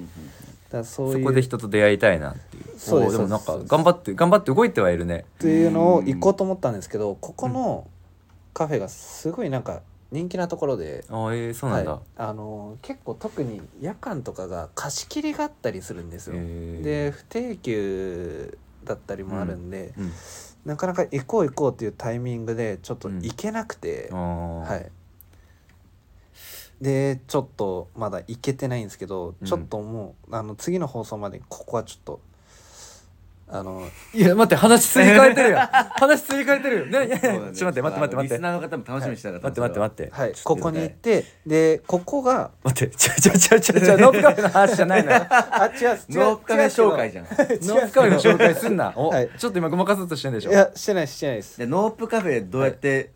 [0.84, 2.64] そこで人と出会いたいなっていう。
[2.78, 5.26] そうでもなんか頑張って頑張って動いてはいるね。
[5.38, 7.88] っていうのを行こうと思ったんですけどここの
[8.54, 9.82] カフェがすごいなんか
[10.12, 16.34] 人気なところで、あーえー、そうなんだ、はい、あの結構特に夜間とかが貸し切りがあったりするんですよ。
[16.84, 20.12] で不定休だったりもあるんで、うん
[20.66, 23.22] なかなか行こう行こうっていうタイミングでちょっとうん。
[23.22, 24.60] 行けなくて、あー。
[24.60, 24.92] はい。
[26.82, 29.48] でちょっとまだ行けてないんですけど、うん。
[29.48, 32.22] ちょっともうあの次の放送までここはちょっと
[33.52, 35.58] あのいや待って話すり替えてるよ
[35.98, 36.86] 話すり替えてるよ。
[36.86, 38.16] ねちょっと待って待って待って。
[38.16, 40.22] 待ってリスナーの方も楽しみにしてたから待って待って待って。
[40.22, 40.34] はい。
[40.44, 45.26] ここに行ってでここが待ってちょちょちょちょちょノープカフェの話じゃないのよ。
[45.30, 47.26] あ違う違うノープカフェ紹介じゃん。
[47.26, 48.94] ノープカフェの紹介すんな。
[48.96, 49.30] お、はい。
[49.36, 50.52] ちょっと今ごまかそうとしてんでしょ。
[50.52, 51.58] いやしてないしてないです。
[51.58, 53.12] でノープカフェどうやって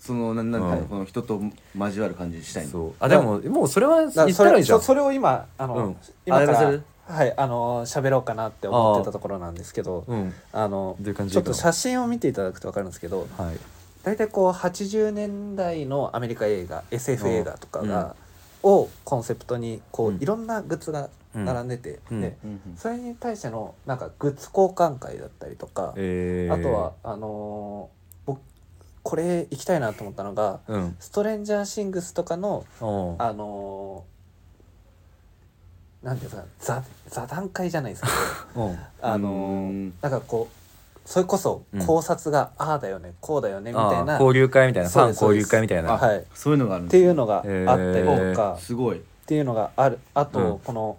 [0.00, 1.40] そのなんなんはいこの人と
[1.78, 2.70] 交わる感じにしたいの？
[2.70, 2.92] そう。
[2.98, 4.80] あでももうそれは言ったらいいじゃん。
[4.80, 5.96] そそれを今あの、うん。
[6.26, 6.72] 今から
[7.08, 10.34] はいあの喋ろうかなって思ってたところなんですけどうん。
[10.52, 13.56] あのどういう感じちょっと写真を見ていただくと分かるんですけどはい。
[14.04, 18.14] 大体こう80年代のアメリカ映画 SF 映画とかが、
[18.62, 20.22] をコンセプトにこう、うん。
[20.22, 22.20] いろんなグッズが並んでて、うん。
[22.20, 28.40] でうんそれに対してのなんかグッズ交換会だったりとか、えー、あとはあのー僕
[29.02, 30.96] これ行きたいなと思ったのがうん。
[31.00, 32.84] ストレンジャーシングスとかのあ
[33.32, 34.17] のー
[36.02, 38.08] なんていうか座座談会じゃないですけ
[38.54, 39.94] どお うあのーうん。
[40.00, 40.58] なんかこう
[41.08, 41.86] それこそうん。
[41.86, 44.14] 考察が、ああだよねこうだよねみたいな。
[44.14, 45.96] 交流会みたいなファン交流会みたいな。
[45.96, 47.66] はい、っそういうのがあるんていうのがあったり
[48.04, 48.98] とへか、すごい。
[48.98, 49.98] っていうのがある。
[50.12, 50.58] あと、うん。
[50.58, 50.98] この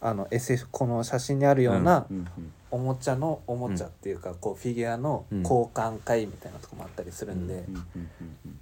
[0.00, 2.16] あの SF この写真にあるようなうん。
[2.18, 5.42] うんおもちゃのおもちゃっていうか、こうフィギュアのうん。
[5.42, 7.64] 交換会みたいなとこもあったりするんで、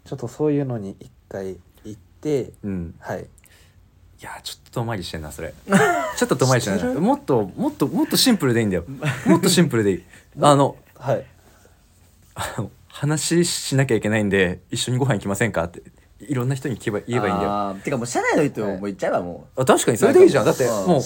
[0.05, 2.95] ちょっとそういうのに一回行ってうん。
[2.99, 3.27] はい
[4.23, 5.53] いやーちょっと遠回りしてんなそれ。
[6.17, 6.95] ちょっと遠回りしてんな。
[7.01, 8.85] もっともっともっとシンプルでいいんだよ。
[9.27, 10.05] もっとシンプルでいい。
[10.41, 11.25] あのはい。
[12.37, 15.83] あの話しなきゃいけないんで一緒にご飯行きませんかって
[16.21, 17.77] いろんな人に聞けば言えばいいんだよ。
[17.83, 20.45] てかもう社内の人もう言っちゃえばもあ確かにそれでいいじゃん。
[20.45, 20.87] だってうん。
[20.87, 21.03] もう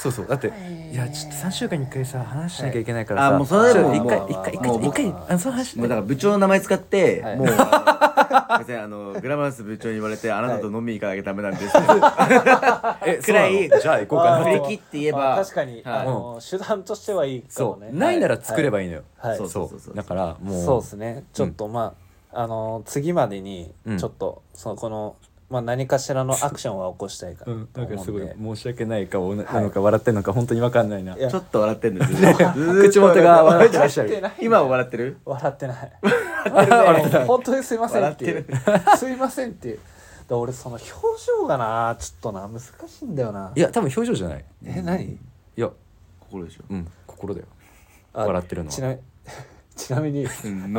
[0.00, 0.26] そうそう。
[0.26, 0.50] だって
[0.90, 7.36] いやちょっと3週間に1回さ話しなきゃいけないからさ、あもうそれでも一回一回一もう回一回あのその話うもうだから 部長の名前使ってはい。
[7.36, 11.76] もうあの別にあのグラマラス部長に言われてあなたと飲みに行かなきゃダメなんです。
[13.04, 14.44] え くらいじゃあ行こうかな。
[14.44, 15.34] 振り切って言えば。
[15.34, 15.82] あ確かに、はい。
[15.84, 20.64] あの手段としてはいいかそう、もねないなら作ればいいのよ、はい、そうそうだからもう。
[20.64, 21.24] そうですね。
[21.32, 21.92] ちょっとま
[22.32, 23.98] あ、あの次までにうん。
[23.98, 25.16] ちょっと、そのこの、
[25.50, 31.28] まあ、何かしらのアクションは起こしたいかうん、となんかすごい申し訳ない顔ななのか笑ってんのか本当に分かんないな、いや。
[31.28, 32.28] ちょっと笑ってんですよ
[32.80, 34.22] 口元が笑ってらっしゃる。
[34.40, 35.18] 今は笑ってる？
[35.24, 35.92] 笑ってない。
[36.52, 37.26] 笑ってない。
[37.26, 38.46] 本当にすいませんっていう。
[38.64, 39.80] 笑すいませんっていう。
[40.28, 40.92] だ俺その表
[41.26, 43.50] 情がなちょっとな難しいんだよな。
[43.56, 44.44] いや多分表情じゃない。
[44.64, 45.04] え何？
[45.04, 45.18] い
[45.56, 45.68] や。
[46.20, 46.62] 心でしょ。
[46.70, 47.46] うん心だよ。
[48.14, 48.72] あ笑ってるのは。
[48.72, 48.98] ちなみ
[49.80, 50.72] ちなみに全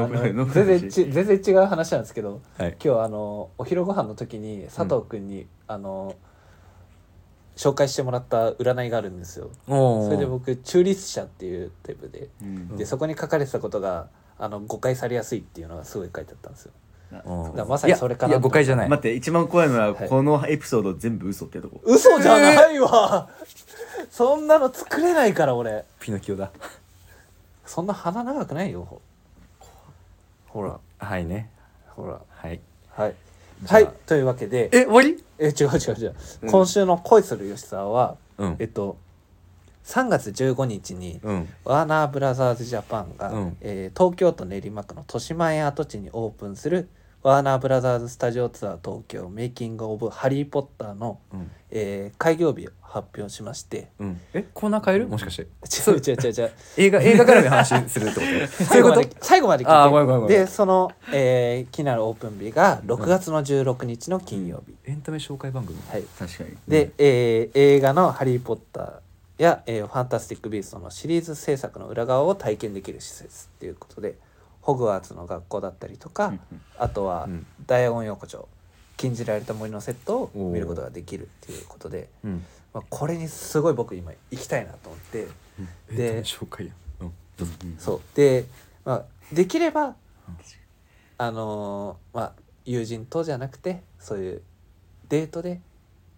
[0.54, 2.78] 然ち全然違う話なんですけどはい。
[2.84, 6.16] 今日あのお昼ご飯の時に佐藤君に、あの
[7.56, 9.50] 紹介してもらった占いがあるんですよ。
[9.68, 12.78] それで僕中立者っていうタイプでうん。
[12.78, 16.72] でそこに書かれてたことがあの誤解されやすいっていうのがすごい書いてあったんですよ。
[17.26, 18.90] うんだまさにそれかないやいや誤解じゃない。
[18.90, 20.10] 待って一番怖いのははい。
[20.10, 21.82] このエピソード全部嘘ってとこ。
[21.84, 23.28] 嘘じゃないわ、
[24.10, 25.84] そんなの作れないから俺。
[26.00, 26.52] ピノキオだ
[27.66, 28.86] そんな鼻長くないよ。
[28.90, 29.02] ほ
[30.48, 30.80] ほら。
[31.00, 31.50] はいね。
[31.88, 32.20] ほら。
[32.30, 32.60] はい。
[32.90, 33.16] はい。
[33.64, 33.82] じゃあ。
[33.82, 33.94] はい。
[34.06, 34.70] というわけで。
[34.74, 35.24] え終わり？
[35.40, 36.50] え違う違う違う、うん。
[36.50, 38.56] 今週の恋する吉沢はうん。
[38.60, 38.98] えっと
[39.86, 41.50] 3月15日にうん。
[41.64, 43.58] ワーナーブラザーズジャパンが、うん。
[43.62, 46.90] えー東京都練馬区の豊島園跡地にオープンする
[47.24, 51.52] ワーナーブラザーズスタジオツアー東京メイキング・オブ・ハリー・ポッターの、うん。
[51.70, 53.90] えー開業日を発表しまして。
[54.00, 54.20] うん。
[54.34, 55.08] えコーナー変える？
[55.08, 55.44] もしかして。
[55.44, 56.52] 違う違う違う違う。
[56.78, 58.26] 映画映画絡みの話するってこ
[58.58, 58.64] と？
[58.66, 59.02] そういうこと。
[59.02, 59.72] 最後まで最後まで聞いて。
[59.74, 60.38] あーごめんごめんごめん。
[60.40, 65.78] でその、えー、気になるオープン日が6月の16日の金曜日、エンタメ紹介番組。
[65.90, 66.04] はい。
[66.18, 66.58] 確かに。
[66.68, 68.92] で、えー映画の「ハリー・ポッター」
[69.38, 74.16] や、えーファンタスティック・ビースト」のシリーズ制作の裏側を体験できる施設っていうことで
[74.62, 76.34] ホグワーツの学校だったりとか、
[76.78, 77.46] あとはうん。
[77.68, 78.48] ダイアゴン横丁
[78.98, 82.46] 禁じられた森のセットを見ることができるっていうことで、うん。
[82.74, 85.28] まあ、これにすごい僕今行きたいなと思って
[85.90, 86.74] でメ紹介や
[87.78, 88.02] そう。
[88.16, 88.46] で、
[88.86, 89.96] まあ、できれば
[91.18, 94.42] あのーまあ友人とじゃなくてそういう
[95.10, 95.60] デートで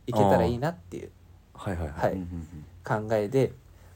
[0.08, 1.10] 行けたらいいなっていう
[1.54, 2.18] はいはいははい。
[2.84, 3.54] 考えで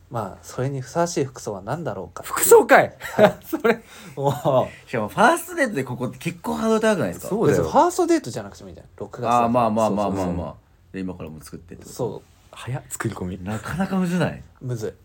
[0.09, 2.95] まあそれにふさわしい服装は何だろうか服装会
[3.45, 3.81] それ。
[4.15, 7.27] もしかもファーストデートでここって結構ハードル高くないですか。
[7.27, 8.87] そう別にファーストデートじゃなくてもいいじゃん。
[8.97, 9.35] 6月だから。
[9.39, 10.53] ああまあまあまあまあまあ。
[10.93, 11.95] で今からもう作ってってこと。
[11.95, 12.83] そ早っ。
[12.89, 13.43] 作り込み。
[13.43, 14.43] なかなかむずない？
[14.61, 14.97] うむず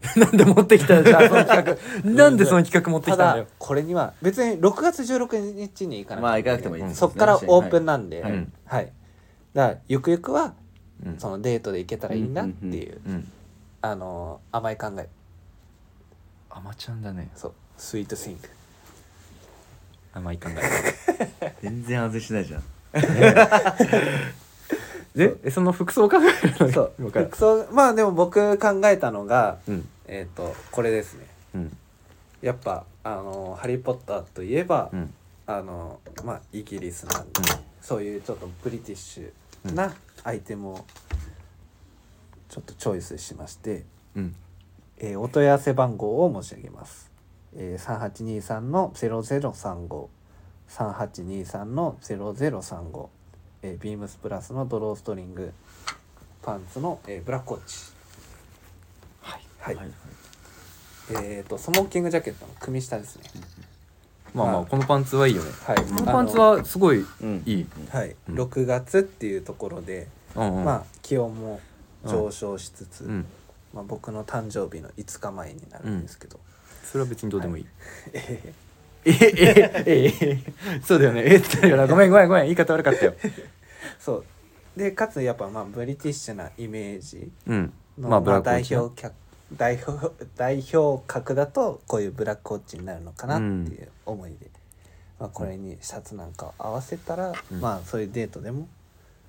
[0.16, 2.04] なんで持ってきたじゃあその企画。
[2.10, 8.32] なんでその企画持っていただきたんだよこれには別に6月16日に行かなくてもまあ行かなくてもいいですそっからオープンなんで、はい。
[8.32, 8.92] うんはい。
[9.54, 10.54] だからゆくゆくは
[11.04, 11.18] うん。
[11.18, 13.32] そのデートで行けたらいいなっていう、うん
[13.90, 15.08] あのー甘い考え。
[16.50, 17.28] アマちゃんだね。
[17.36, 17.52] そう。
[17.76, 18.48] スイートスイング
[20.14, 21.54] 甘い考え。
[21.62, 22.62] 全然外しないじゃん。
[25.14, 26.72] で えその服装考えるの？
[26.72, 26.92] そう。
[26.98, 27.26] 今から。
[27.26, 29.88] 服装まあでも僕考えたのがうん。
[30.06, 31.26] えっ、とこれですね。
[31.54, 31.76] うん。
[32.42, 35.14] やっぱあのーハリー・ポッター」といえば、うん。
[35.46, 37.60] あのーまあイギリスなんで、うん。
[37.82, 39.94] そういうちょっとブリティッシュな
[40.24, 40.84] アイテムを
[42.56, 43.84] ちょっとチョイスしまして、
[44.16, 44.34] うん。
[44.96, 47.12] えーお問い合わせ番号を申し上げます、
[47.54, 50.06] えー、3823の0035
[50.70, 53.08] 3823の0035、
[53.60, 55.52] えー、ビームスプラスのドローストリング。
[56.40, 57.92] パンツの、えーブラックウォッチ。
[59.20, 59.42] はい。
[59.58, 59.90] はい、はい。
[61.22, 63.24] えっ、とスモーキングジャケットの組下ですね。
[64.32, 64.62] まあままあ。
[64.62, 65.50] あこのパンツはいいよね。
[65.66, 65.76] はい。
[65.76, 67.42] このパンツはすごいうん。
[67.44, 68.34] いいはい、うん。
[68.40, 70.64] 6月っていうところで、うんうん。
[70.64, 71.60] まあ気温も
[72.06, 73.26] 上昇しつつ、うん。
[73.74, 76.38] まあ、僕の誕生日の5日前になるんですけど、
[76.84, 77.66] それは別にどうでもいい。
[78.12, 78.54] ええ。
[79.08, 79.12] え
[79.86, 81.22] ええそうだよね。
[81.24, 82.44] えってなるよなごめんごめんごめん。
[82.44, 83.12] 言い方悪かったよ。
[83.12, 83.32] ー
[84.00, 84.24] そう。
[84.76, 87.72] でかつやっぱまあブリティッシュなイメージうん。
[87.98, 89.14] の、まあブラックウォ代表客
[89.54, 94.50] 代表代表格だとこういうブラックウォッチになるのかなっていう思いで、
[95.20, 97.60] まあ、これにシャツなんかを合わせたら、うん。
[97.60, 98.68] まあそういうデートでも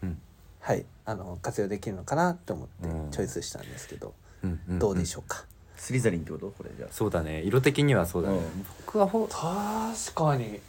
[0.01, 0.19] うん
[0.59, 3.11] はいあの活用できるのかなと思ってうん。
[3.11, 5.45] チョイスしたんですけど、うんうんどうでしょうか、
[5.77, 6.47] スリザリンってこと？
[6.57, 6.89] これじゃあ。
[6.91, 7.41] そうだね。
[7.43, 8.37] 色的にはそうだね。
[8.37, 8.65] うん。
[8.85, 10.59] 僕はほ確かに。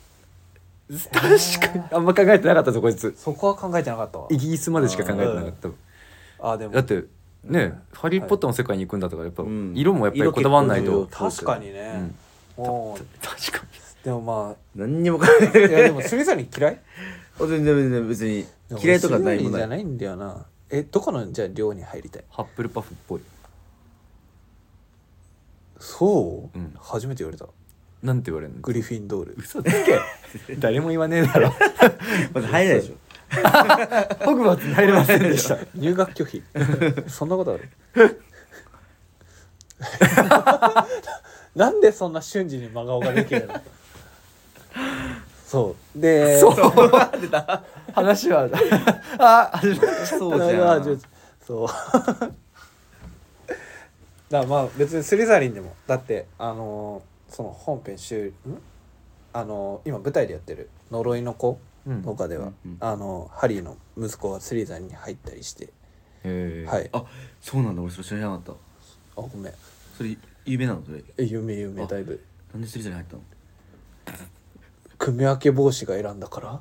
[1.13, 1.85] 確かに。
[1.93, 3.15] あんま考えてなかったぞこいつ。
[3.17, 4.27] そこは考えてなかったわ。
[4.31, 5.69] イギリスまでしか考えてなかった。
[6.53, 6.73] あでも。
[6.73, 7.05] だって
[7.45, 9.73] ねうん「ハリー・ポッター」の世界に行くんだとかやっぱうん。
[9.77, 11.31] 色もやっぱりこだわんない色と。
[11.31, 12.11] 確かにね。
[12.57, 13.65] うん、確か
[14.05, 15.67] でもま何にも考えてない。
[15.67, 16.81] あいやでもスリザリン嫌い？
[17.39, 18.47] 全然全然別に
[18.83, 20.47] 嫌いとかないスリザリンじゃないんだよな。
[20.71, 22.25] えどこのじゃあ寮に入りたい？
[22.31, 23.21] ハップルパフっぽい。
[25.79, 26.75] そう、うん。
[26.79, 27.47] 初めて言われた。
[28.03, 28.61] なんて言われるの？
[28.61, 29.35] グリフィンドール。
[29.39, 29.99] 嘘つけ。
[30.59, 31.53] 誰も言わねえだろ。
[32.35, 32.97] まず入れないでしょ。
[34.25, 35.59] ホグワーツに入れませんでした。
[35.75, 36.43] 入学拒否。
[37.09, 37.71] そんなことある？
[41.55, 43.55] なんでそんな瞬時に真顔ができるの？
[45.49, 45.99] そう。
[45.99, 46.55] で そう。
[47.95, 48.49] 話は。
[49.19, 50.97] あ始まっそうじゃあじゃあ
[51.45, 51.69] そう。
[54.29, 55.75] だまあ別にスリザリンでも。
[55.87, 58.33] だってあのーその本編終ん？
[59.33, 62.03] あのー今舞台でやってる「呪いの子」うん。
[62.03, 62.77] とかでは、うんうん。
[62.81, 65.71] あのハリーの息子がスリザリンに入ったりして、へ
[66.25, 66.91] えはい。
[66.93, 67.05] ああ
[67.41, 67.81] そうなんだ。
[67.81, 68.53] 俺それ知らなかった。
[69.23, 69.53] ごめん。
[69.97, 71.03] それ有名なのそれ？
[71.17, 72.23] え有名有名だいぶ。
[72.53, 73.23] なんでスリザリン入ったの？
[74.99, 76.61] 組み分け帽子が選んだから？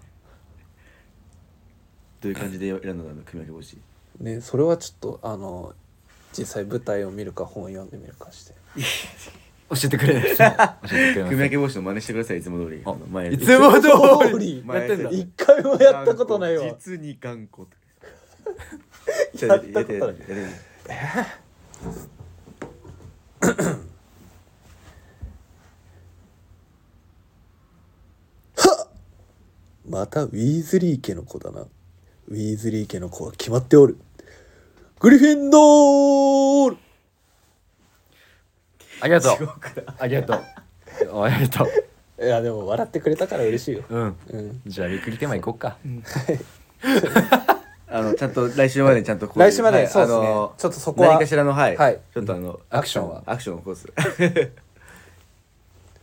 [2.22, 3.22] どういう感じで選んだの？
[3.24, 3.78] 組み分け帽子。
[4.20, 5.74] ねそれはちょっとあの
[6.38, 8.54] 実際舞台を見るか本を読んでみるかして。
[9.70, 10.24] 教えてくれない。
[10.38, 10.48] 教えて
[10.88, 12.82] くれ組み分け帽子の真似してくださいいつも通り。
[12.86, 14.64] ああの前いつも通り。
[14.66, 15.10] 前やってんだ。
[15.10, 16.64] 一回もやったことないわ。
[16.80, 17.64] 実に頑固
[19.48, 21.26] やったことないてやって
[29.88, 31.62] またウィーズリー家の子だな。
[31.62, 33.98] ウィーズリー家の子は決まっておる。
[35.00, 36.78] グリフィンドール！
[39.00, 39.36] ありがとう。
[39.98, 40.44] ありがとう。
[41.24, 41.70] ありがとう。
[42.26, 43.84] いやでも笑ってくれたから嬉しいよ。
[43.90, 44.16] うん。
[44.30, 44.62] うん。
[44.66, 45.78] じゃあびっくりテーマいこうか
[47.90, 50.28] あのちゃんと来週までにちゃんとこう来週まではいそうですね。
[50.28, 52.00] あのちょっとそこは何かしらのはい、はい。
[52.14, 53.24] ちょっとあのアクションは。
[53.26, 53.88] アクションを起こす。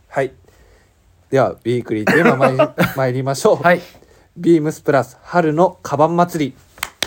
[0.07, 0.33] はい
[1.29, 2.57] ではウィークリーテーマ参り
[2.95, 3.55] 参りましょう。
[3.57, 3.81] はい。
[4.37, 6.55] ビームスプラス春のカバン祭り。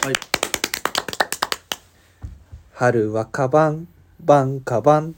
[0.02, 0.14] はい。
[2.72, 3.86] 春はカバン
[4.20, 5.14] 晩カバン。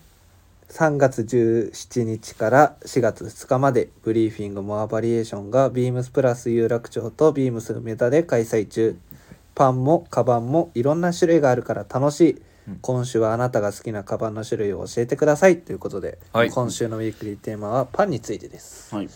[0.68, 8.96] 3月17日から4月2日までブリーフィングモアバリエーションがビームスプラス有楽町とビームス梅田で開催中。
[9.54, 12.42] パンもカバンもいろんな種類があるから楽しい、
[12.82, 16.50] 今週はあなたが好きなカバンの種類を教えてくださいということで、はい。
[16.50, 18.94] 今週のウィークリーテーマはパンについてです。
[18.94, 19.08] はい。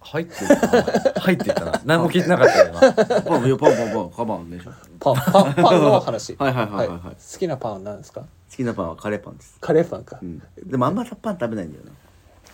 [0.00, 0.82] 入ってったな？
[1.20, 1.80] 入ってったな？
[1.84, 6.36] 何も聞いてなかったよなポンポンポンポンカバンでしょパンパンパンの話。
[6.38, 7.00] はいはいはいはいはい。
[7.00, 8.20] 好きなパンは何ですか？
[8.20, 11.92] 好きなパンはカレーパンです、カレーパンか、うん、でもあんまパン食べないんだよね。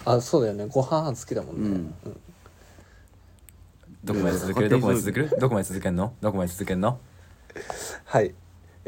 [0.05, 0.67] あそうだよね。
[0.67, 1.95] ご飯好きだもんね、うん。
[2.05, 2.21] うん。
[4.05, 4.69] どこまで続ける？
[4.69, 5.31] どこまで続ける？
[5.41, 6.15] どこまで続けんの？
[6.21, 6.99] どこまで続けんの？
[8.05, 8.33] はい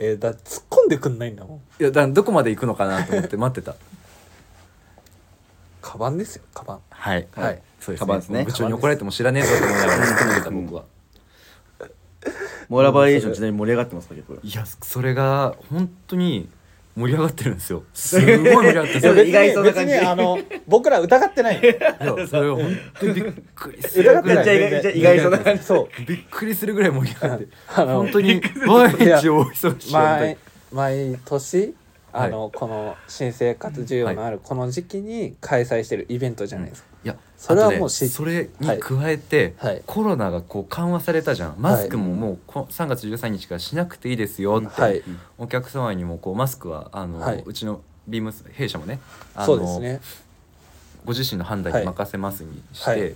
[0.05, 1.59] えー、だ突っ込んでくんないんだもん。
[1.81, 3.77] いやだどこまで行くのかなと思って 待ってた。
[5.81, 6.81] カバンですよカバン。
[6.91, 7.29] はい。
[7.31, 7.63] はい。
[7.79, 8.45] そうですカバンですね。
[8.45, 10.85] 部長に怒られても知らねえぞと思いながら突っ込んでた僕は
[12.69, 14.39] モーラバリエーションちなみに盛り上がってますか結構。
[14.43, 16.49] いやそれが本当に
[16.95, 17.85] 盛り上がってるんですよ。
[17.95, 19.95] すごい盛り上がってる意外そうな別感じ。
[19.95, 24.43] にあの僕ら疑ってないよいやそれは本当にびっくりする疑ってな
[24.91, 24.99] い。
[24.99, 25.63] 意外そうな感じ。
[25.63, 26.05] そう。
[26.07, 27.49] びっくりするぐらい盛り上がって。
[27.75, 30.37] あの本当に毎日大忙しい毎
[30.71, 31.75] 毎年
[32.15, 39.83] あの、この新生活需要のあるこの時期に開催してるイベントじゃないですか、いやそれはもうしそれに加えて、はい。
[39.85, 41.57] コロナがこう緩和されたじゃん。
[41.59, 45.03] マスクももうこ3月13日からしなくていいですよって、はい。
[45.39, 47.43] お客様にもこうマスクはあの、はい。
[47.45, 49.01] うちのビームス弊社もね
[49.35, 50.01] あのね。
[51.05, 53.15] ご自身の判断に任せますにして、はい。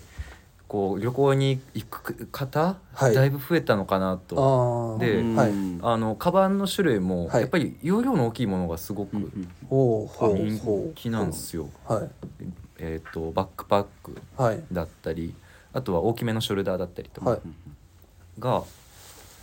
[0.66, 3.14] こう旅行に行く方、はい。
[3.14, 4.98] だいぶ増えたのかなあと。
[4.98, 5.34] ー。
[5.34, 5.50] ではい。
[5.50, 7.42] うんあのカバンの種類もはい。
[7.42, 9.16] やっぱり容量の大きいものがすごく
[9.70, 11.68] 人気なんですよ。
[11.86, 12.10] はい
[12.78, 14.62] えっ、とバックパックはい。
[14.72, 15.34] だったり
[15.72, 17.40] あとは大きめのショルダーだったりとはい。
[18.40, 18.64] かが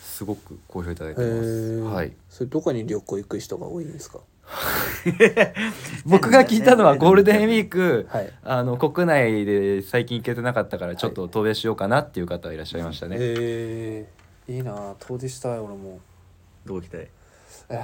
[0.01, 1.35] すごく好評いただいてへます。
[1.41, 1.81] ー。
[1.83, 2.13] はい。
[2.29, 4.19] それどこに旅行行く人が多いんですか？
[6.05, 8.31] 僕が聞いたのは ゴールデンウィーク、はい。
[8.43, 13.15] あの国内で最近行けてなかったからちょっと遠出しようかなっていう方いらっしゃいましたね。
[13.19, 15.99] えー、いいなあ遠出したい俺も。
[16.65, 17.07] どこ行きたい？
[17.69, 17.75] え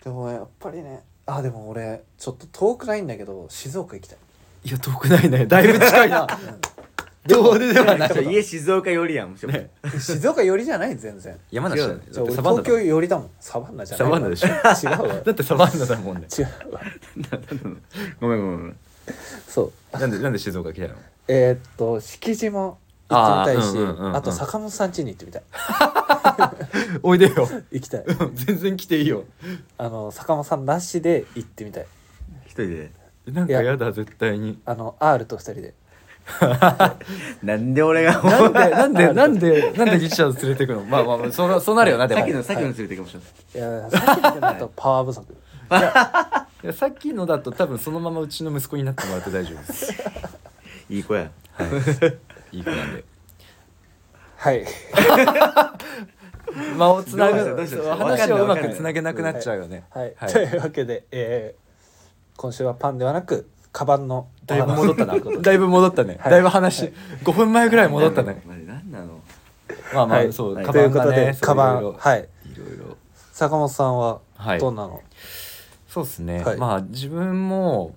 [0.00, 4.18] ー、でもやっぱりねあでも俺ちょっと遠くないんだけど静岡行きたい。
[4.64, 5.46] いや遠くないね。
[5.46, 6.26] だいぶ近いな。
[7.28, 8.24] 遠出ではない。
[8.26, 9.70] 家静岡寄りやんむしろね。
[10.00, 11.38] 静岡寄りじゃない全然。
[11.50, 12.00] 山梨だね。
[12.10, 13.30] じゃあ俺だってサバンナだ東京寄りだもん。
[13.40, 14.06] サバンナじゃない。
[14.06, 14.48] サバンナでしょ。
[14.48, 15.22] 違うわ。
[15.22, 16.26] だってサバンナだもんね。
[16.36, 16.80] 違うわ。
[18.20, 18.76] ごめんごめんごめん。
[19.48, 19.98] そう。
[19.98, 20.94] なんでなんで静岡来たの？
[21.28, 22.78] えー、っと敷地も
[23.12, 25.42] 行ってみたいしあーうんうんうんうんあと坂本さん家に行ってみたい
[27.02, 27.48] おいでよ。
[27.70, 29.24] 行きたい全然来ていいよ。
[29.78, 31.86] あの坂本さんなしで行ってみたい
[32.46, 32.90] 一人で
[33.26, 34.58] なんかやだ絶対に。
[34.64, 35.74] あの R と二人で
[37.42, 40.82] なんで俺がなんでなんで なんでなんでリチャード連れてくの？
[40.84, 42.20] まあまあまあそうそうなるよなでも。
[42.20, 45.26] さっきのさっきの連れて行くかもしれないいやさっきのだとパワー不足
[46.62, 49.92] いやさっきのだと多分そのままうちの息子になってもらって大丈夫です。
[50.88, 51.68] いい子やはい。
[52.52, 53.04] いい子なんで。
[54.36, 54.64] はい。
[56.76, 59.84] 間をつなぐどうしたどうした話をうまくつなげなくなっちゃうよね。
[59.90, 60.32] はい、はい。
[60.32, 61.62] というわけで、えー
[62.36, 65.14] 今週はパンではなくカバンのだいぶ戻ったな。
[65.40, 66.18] だいぶ戻ったね。
[66.20, 66.32] はい。
[66.32, 68.42] だいぶ話5分前ぐらい戻ったね。
[68.46, 69.20] マジ何なの
[69.94, 70.28] まあまはい。
[70.28, 70.64] あそうはい。
[70.66, 71.38] カということでバンがね。
[71.40, 72.20] カバそういろいろンはい。
[72.20, 72.96] いろいろ。
[73.32, 74.58] 坂本さんははい。
[74.58, 75.00] どんなの、
[75.86, 76.56] そうですね、はい。
[76.56, 77.94] まあ自分も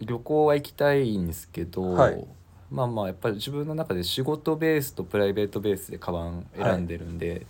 [0.00, 2.24] 旅行は行きたいんですけど、はい
[2.72, 7.46] まあまあやっぱり自分の中で仕事ベースとプライベートベースでカバン選んでるんで、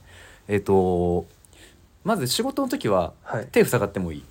[0.49, 1.27] えっ、と
[2.03, 3.47] まず仕事の時ははい。
[3.47, 4.25] 手塞がってもいい。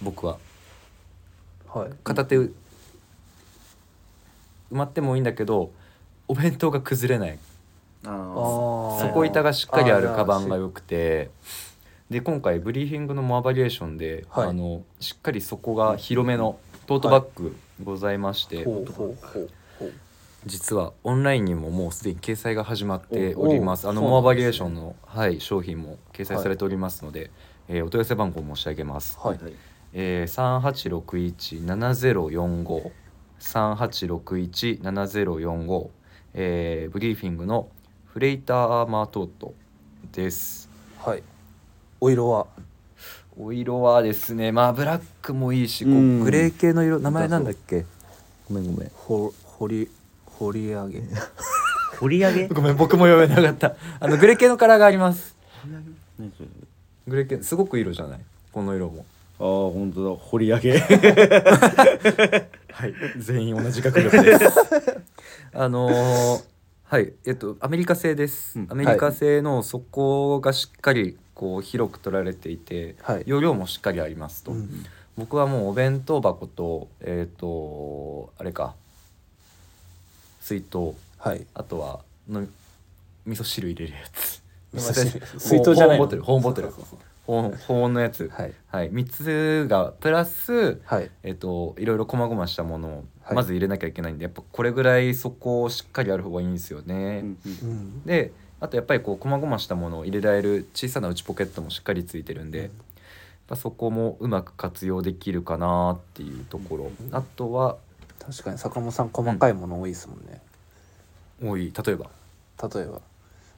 [0.00, 0.38] 僕は。
[1.68, 1.90] はい。
[2.04, 2.52] 片手埋
[4.70, 5.72] まってもいいんだけど
[6.28, 7.38] お弁当が崩れない。
[8.04, 11.30] 底板がしっかりあるカバンが良くて。
[12.08, 14.48] で今回ブリーフィングのモアバリエーションで、はい。
[14.48, 19.50] あのしっかり底が広めのトートバッグございまして、ほうほうほうほう
[20.44, 23.86] 実はオンラインにももうすでに掲載が始まっております。
[23.86, 27.30] おあのモアバリエーションの、はい、商品も掲載されておりますので、
[27.68, 29.38] えーお問い合わせ番号申し上げます、はい。
[29.92, 32.90] えー、38617045
[33.40, 35.88] 38617045、
[36.34, 37.68] えーブリーフィングの
[38.06, 39.54] フレイターアーマートート
[40.12, 40.68] です。
[40.98, 41.22] はい。
[42.00, 42.48] お色は？
[43.38, 46.98] お色はですねまあブラックもいいしグレー系の色。
[46.98, 47.84] 名前なんだっけ？
[48.48, 48.90] ごめんごめん。
[48.94, 49.32] ほ
[49.62, 49.88] 掘り
[50.26, 51.02] 掘り上げ。
[52.00, 52.48] 掘り上げ？
[52.48, 53.76] ごめん僕も読めなかった。
[54.00, 55.36] あのグレー系のカラーがあります。
[56.18, 56.48] 何それ？
[57.06, 58.20] グレー系すごく色じゃない？
[58.50, 59.06] この色も。
[59.38, 60.16] ああ本当だ。
[60.16, 60.78] 掘り上げ。
[62.72, 62.94] はい。
[63.18, 64.44] 全員同じ学力です。
[65.54, 66.44] あのー
[66.86, 67.12] はい。
[67.24, 68.66] えっとアメリカ製です、うん。
[68.68, 73.22] アメリカ製の底がしっかりこう広く取られていて、はい。
[73.26, 74.84] 容量もしっかりありますと、うん。
[75.16, 78.74] 僕はもうお弁当箱とえっ、とあれか
[80.42, 80.94] 水筒。
[81.18, 81.46] はい。
[81.54, 82.40] あとはの
[83.24, 84.42] 味噌汁入れるやつ。
[85.38, 86.06] 水筒じゃないの？
[86.06, 86.22] 保温ボトル。
[86.22, 86.68] 保温ボトル。
[86.68, 88.28] そうそうそう保温のやつ。
[88.28, 88.52] はい。
[88.66, 91.10] はい、3つがプラス、はい。
[91.22, 93.36] えっといろいろ細々したものをはい。
[93.36, 97.24] まず入れなきゃいけないんで、やっぱこれぐらい底をしっかりある方がいいんですよね。
[97.46, 102.68] うんであとやっぱりこう細々したものを入れられる小さな内ポケットもしっかりついてるんで、やっ
[103.48, 107.76] ぱそこもうまく活用できるかなっていうところ、あとは
[108.24, 110.40] 確かに坂本さん細かいもの多いですもんね、
[111.42, 111.72] 多い。
[111.84, 112.06] 例えば？
[112.74, 113.00] 例えば。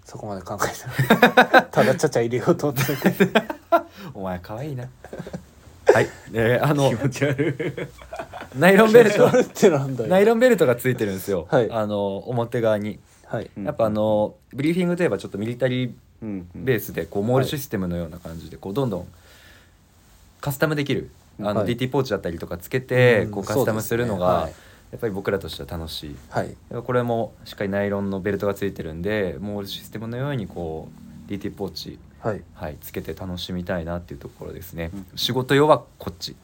[0.05, 1.67] そこまで考えてない。
[1.73, 2.93] ただちゃちゃ入れようと思って。
[4.15, 4.89] お前可愛いな。
[5.87, 7.89] はい、えーあの気持ち悪
[8.55, 8.59] い。
[8.59, 9.31] ナイロンベルト。
[9.31, 10.11] それってなんだよ。
[10.11, 11.71] ナイロンベルトがついてるんですよ、はい。
[11.71, 13.01] あの表側に。
[13.27, 13.51] はい。
[13.57, 13.65] うん。
[13.65, 15.93] やっぱあのブリーフィングといえばちょっとミリタリー
[16.23, 16.49] うん。
[16.55, 19.09] ベースでこうモールシステムのような感じでこうどんどん
[20.41, 21.11] カスタムできる
[21.41, 21.77] あのはい。
[21.77, 23.31] DT ポーチだったりとかつけてうん。
[23.31, 24.49] こうカスタムするのが
[24.93, 26.17] やっぱり僕らとしては楽しい。
[26.29, 26.55] はい。
[26.85, 30.89] これもしっかりナイロンのベルトがついてるんでモールシステムのようにこ
[31.29, 32.43] う DT ポーチはい。
[32.55, 34.91] はいつけて楽しみたいなっていうところですね。
[34.95, 35.07] うん。
[35.17, 36.37] 仕事用はこっち。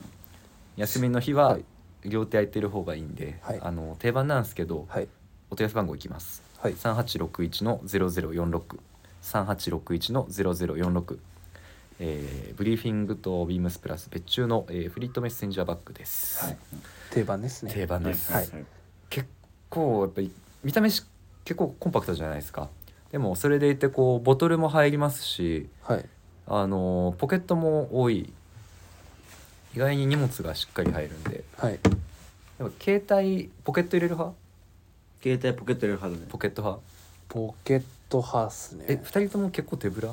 [0.76, 1.64] 休みの日ははい。
[2.05, 3.61] 両手空いてる方がいいんではい。
[3.62, 5.09] あの定番なんですけどはい。
[5.51, 6.43] お問い合わせ番号いきます。
[6.59, 6.74] はい。
[6.74, 8.78] 3861の0046
[9.22, 11.18] 3861の0046
[12.03, 16.57] えーブリーフィングとビームスプラス別注の、えーフリートメッセンジャーバッグです、はい。
[17.11, 17.73] 定番ですね。
[17.73, 18.49] 定番です、はい。
[19.11, 19.29] 結
[19.69, 20.33] 構やっぱり
[20.65, 21.05] 見た目し
[21.45, 22.69] 結構コンパクトじゃないですか。
[23.13, 26.09] でもそれでいてこうボトルも入りますしはい。
[26.47, 28.33] あのーポケットも多い。
[29.75, 31.45] 意外に荷物がしっかり入るんで。
[31.57, 31.79] はい。
[32.59, 34.37] やっぱ携帯ポケット入れる派？
[35.23, 36.27] 携帯ポケット入れるはずね。
[36.29, 36.83] ポケット派？
[37.29, 38.87] ポケットハウスね。
[38.89, 40.13] え二人とも結構手ぶら？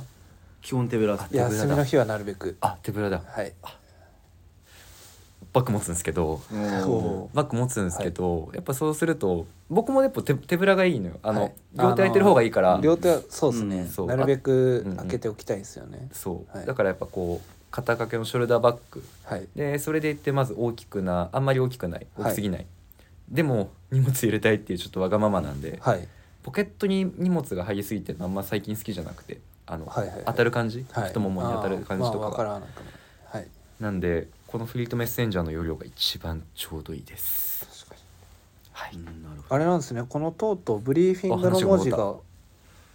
[0.68, 1.55] 基本手ぶら手ぶらだ。
[1.55, 2.57] 休みの日はなるべく。
[2.59, 3.22] あ手ぶらだ。
[3.26, 3.53] はい。
[5.53, 6.41] バッグ持つんですけど。
[6.51, 11.20] バッグ持つんですけど、やっぱそうすると僕もやっぱ手手ぶらがいいのよ。
[11.24, 11.53] あの、はい。
[11.74, 12.82] 両手空いてる方がいいから。
[12.84, 13.88] 両手はそうですね、うん。
[13.88, 14.07] そう。
[14.07, 14.97] なるべくうんうん。
[14.97, 16.65] 開けておきたいですよね、そう、はい。
[16.65, 19.01] だからやっぱこう肩掛けのショルダーバッグ。
[19.24, 19.47] はい。
[19.55, 22.07] でそれでいってまず大きくなあんまり大きくない。
[22.18, 22.65] 大きすぎない、
[23.30, 26.05] でも荷物入れたいっていうちょっとわがままなんで、はい。
[26.43, 30.24] ポケットに荷物が入りすぎてるのあんま最近好きじゃなくてあの、はいはいはい。
[30.26, 31.07] 当たる感じ、はい。
[31.09, 33.47] 太ももに当たる感じとあーまあ、わかが、からなくもないはい。
[33.80, 37.86] なんでこのフリートメッセンジャーの容量が一番ちょうどいいです。
[37.86, 38.01] 確かに。
[38.72, 40.03] はい、うんなるほあれなんですね。
[40.07, 42.15] このとうとうブリーフィングの文字が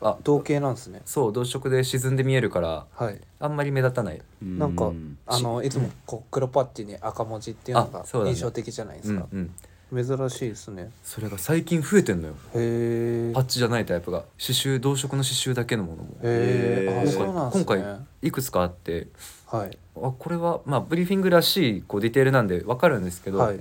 [0.01, 1.03] あ同型なんですね。
[1.05, 3.21] そう同色で沈んで見えるからはい。
[3.39, 4.19] あんまり目立たない。
[4.19, 8.35] どなんかうんあのいつもこう黒パッチに赤文字っていうのがあそうだね。
[8.35, 9.55] 印象的じゃないですか、うんうん
[9.93, 10.91] 珍しいですね。
[11.05, 12.35] それが最近増えてんのよ。
[12.55, 14.21] へえパッチじゃないタイプが。
[14.39, 16.09] 刺繍同色の刺繍だけのものも。
[16.23, 17.65] へえあへーそうなんですね。
[17.65, 19.09] 今回いくつかあって。
[19.47, 19.79] はい。
[19.97, 23.61] あこれはまあブリーフィングらしいこうディテールなんでわかるんですけど、はい。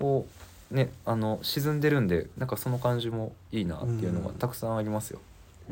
[0.00, 0.26] こ
[0.72, 4.34] うねあの沈んでるんでなんかその感じもいいなっていうのがうん。
[4.34, 5.20] たくさんありますよ。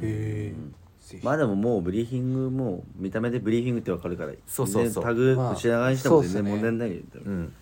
[0.00, 0.74] へえうん。
[1.22, 4.82] まあでももうブリーフィングも見た目でブリーフィングってわかるからそうそうそう。
[4.84, 7.02] 全然タグまあ内長にしても全然問題ないよ。
[7.24, 7.52] うん、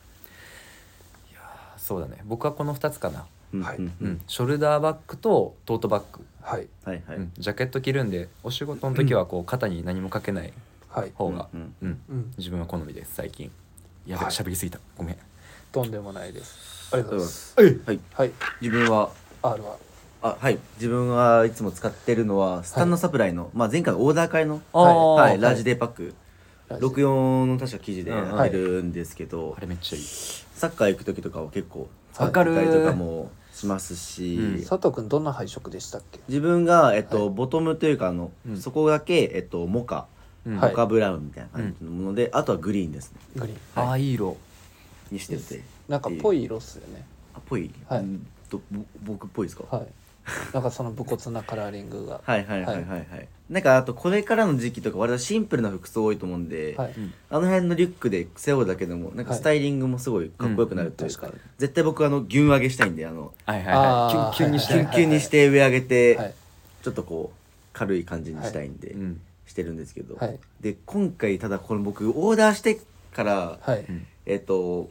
[1.85, 2.17] そうだね。
[2.25, 3.27] 僕はこの2つかな、
[3.63, 3.77] はい。
[3.77, 4.23] うん。
[4.27, 6.67] ショルダーバッグとトートバッグ、はい。
[6.83, 7.17] はいはい。
[7.19, 7.33] うん。
[7.37, 10.55] ジャケット着るんでお仕事の時はこう肩に何もかけない
[10.89, 11.13] はい。
[11.15, 12.01] 方が、うんうん。
[12.09, 12.35] うん。
[12.39, 13.51] 自分は好みです最近。
[14.07, 14.35] やべえはい。
[14.35, 14.79] 喋りすぎた。
[14.97, 15.17] ごめん。
[15.73, 16.89] とんでもないです。
[16.95, 17.87] ありがとうございます。
[17.87, 18.01] はい。
[18.15, 18.31] はい。
[18.63, 19.11] 自分は
[19.43, 19.77] R は？
[20.23, 20.59] あはい。
[20.77, 25.21] 自分はいつも使ってるのはスタンドサプライの、まあ、前回のオーダー会の、あー。
[25.21, 25.39] はい。
[25.41, 26.15] ラージデーパック、
[26.79, 30.05] 64の確か記事で入るんですけど、あれめっちゃいい。
[30.05, 32.55] サッカー行く時とかは結構使ってわかる。
[32.55, 34.65] たりとかもしますし、うん。
[34.65, 36.21] 佐藤君どんな配色でしたっけ？
[36.29, 37.35] 自分が、えっとはい。
[37.35, 38.61] ボトムというかあの、うん。
[38.61, 40.07] そこだけ、えっと、モカ、
[40.45, 43.21] モカブラウンみたいな感じのもので、あとはグリーンですね。
[43.37, 43.59] グリーン。
[43.89, 44.37] ああいい色。
[45.11, 45.63] にしてて。
[45.89, 47.05] なんかぽい色っすよね。
[47.35, 48.01] あっぽい、はい。
[48.01, 48.27] うん。
[48.49, 49.87] とぼ僕っぽいですか、はい。
[50.53, 52.21] なんかその武骨なカラーリングが。
[52.25, 56.95] はいはいはいはいはい、なんかあとこれからの時期とか割とシンプルな服装多いと思うんで、はい。
[57.29, 63.35] あの辺のリュックで背負うだけでもなんかスタイリングもすごいかっこよくなるというか,、うんうん確絶対僕あの牛上げしたいんであの。
[63.45, 66.35] はいはいキュンキュンにしてキュンキュンにして上上げて、はい。
[66.83, 67.39] ちょっとこう
[67.75, 69.21] 軽い感じにしたいんで、うん。
[69.47, 70.39] してるんですけど、はい。
[70.61, 72.81] で今回ただこれ僕オーダーして
[73.13, 73.81] から、はい。
[73.81, 74.07] ん。
[74.25, 74.91] えっ、と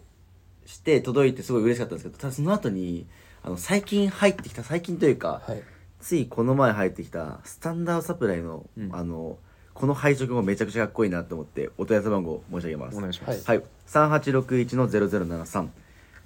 [0.68, 3.08] して届いてすごい嬉しかったんですけどただその後に
[3.44, 5.64] あの最近入ってきた最近というか、はい
[6.04, 8.90] ついこの前入ってきたスタンダードサプライの、うん。
[8.94, 9.38] あの
[9.74, 12.98] この配色もめちゃくちゃかっこいいなと思ってお問い合わせ番号申し上げます。
[12.98, 13.48] お願いします。
[13.48, 13.64] はい。
[13.88, 15.70] 3861の0073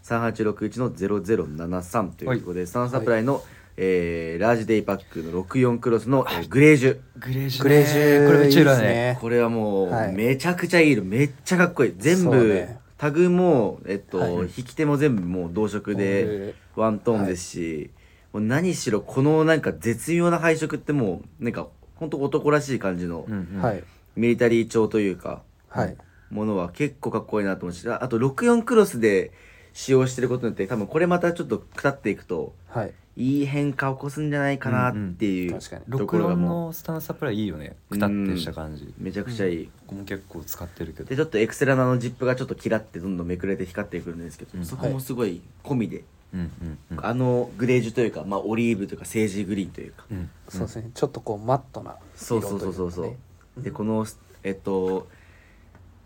[0.04, 3.42] 3861の0073ということで、スタンダードサプライの、
[3.78, 7.00] えーラージデイパックの64クロスの、えーグレージュ。
[7.20, 7.70] グレージュね。
[7.70, 8.28] グレージュ。
[8.28, 9.18] これめっちゃいいですね。
[9.22, 10.14] これはもう、はい。
[10.14, 11.94] めちゃくちゃいい色めっちゃかっこいい。
[11.96, 12.80] 全そう部、ね。
[12.98, 14.32] タグもえっと、はい。
[14.58, 17.92] 引き手も全部もう同色でこワントーンですし、
[18.38, 23.26] もう何しろこのなんか絶妙な配色ってもうなんかほんと男らしい感じの
[23.60, 23.84] はい。
[24.16, 25.98] ミリタリー調というか、はい。
[26.30, 29.32] ものは結構かっこいいなと思うしああと64クロスで
[29.74, 32.94] 使用してることによって多分これまたちょっとくたっていくとはい。
[33.16, 35.60] いい変化を起こすんじゃないかなっていう、うんうん。
[35.60, 35.98] 確かに。
[35.98, 37.76] ところ64がものスタンドサプライいいよね。
[37.90, 38.84] くたってした感じ。
[38.84, 39.70] うめちゃくちゃいい。
[39.88, 41.10] 僕も結構使ってるけど。
[41.10, 44.66] でちょっとエクセラのあのジップがちょっとキラってどんどんめくれて光ってくるんですけど、うん。
[44.66, 46.04] そこもすごい込みで、
[46.34, 47.06] うんうんうん。
[47.06, 50.30] あのグレージュというか、まあ、オリーブというかセージグリーンというか、うん。
[50.50, 50.92] そうですね。
[50.94, 52.92] ちょっとこうマットなそうそうそうそう。
[52.92, 53.18] そう、色といか
[53.58, 53.64] ね。
[53.64, 54.06] でこの
[54.44, 55.08] えっと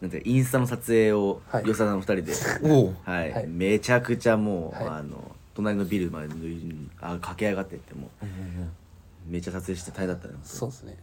[0.02, 2.34] なんてインスタの撮影をはい与謝さんの二人で、
[3.06, 3.32] はい。
[3.32, 3.48] はい。
[3.48, 4.88] めちゃくちゃもう、はい。
[4.88, 6.28] あの隣のビルまで
[7.02, 8.70] あ駆け上がってってもうんうんうんう
[9.28, 10.98] めっちゃ撮影して大変だったねそうですね。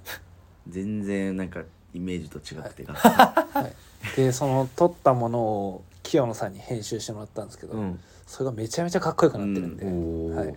[0.68, 1.62] 全然なんか
[1.94, 3.68] イメージと違って、は
[4.14, 4.16] い。
[4.16, 10.54] でその撮ったものを清野さんに編集してもらったんですけど、うんそれがめちゃめちゃかっこよくなってるんで、おおはい。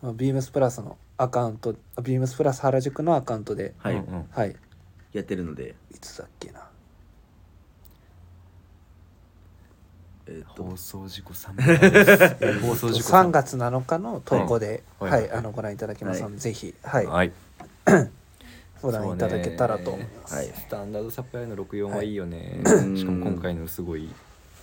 [0.00, 4.26] まあ、ビームスプラスのアカウントあビームスプラス原宿のアカウントで、はい、うんうん。
[4.30, 4.56] はい。
[5.12, 5.74] やってるので。
[5.94, 6.66] いつだっけな。
[10.26, 10.64] えっと。
[10.64, 13.58] 放送事故3回放送事故3月。
[13.58, 15.38] 7日の投稿で、ははいいはい。
[15.38, 17.06] あのご覧いただけますので、はぜひ、はい。
[17.06, 17.32] はい。
[18.80, 20.34] ご覧いただけたらと思います。
[20.34, 20.46] はい。
[20.46, 22.98] スタンダードサプライの64はいいよね、はい。
[22.98, 24.08] しかも今回のすごい。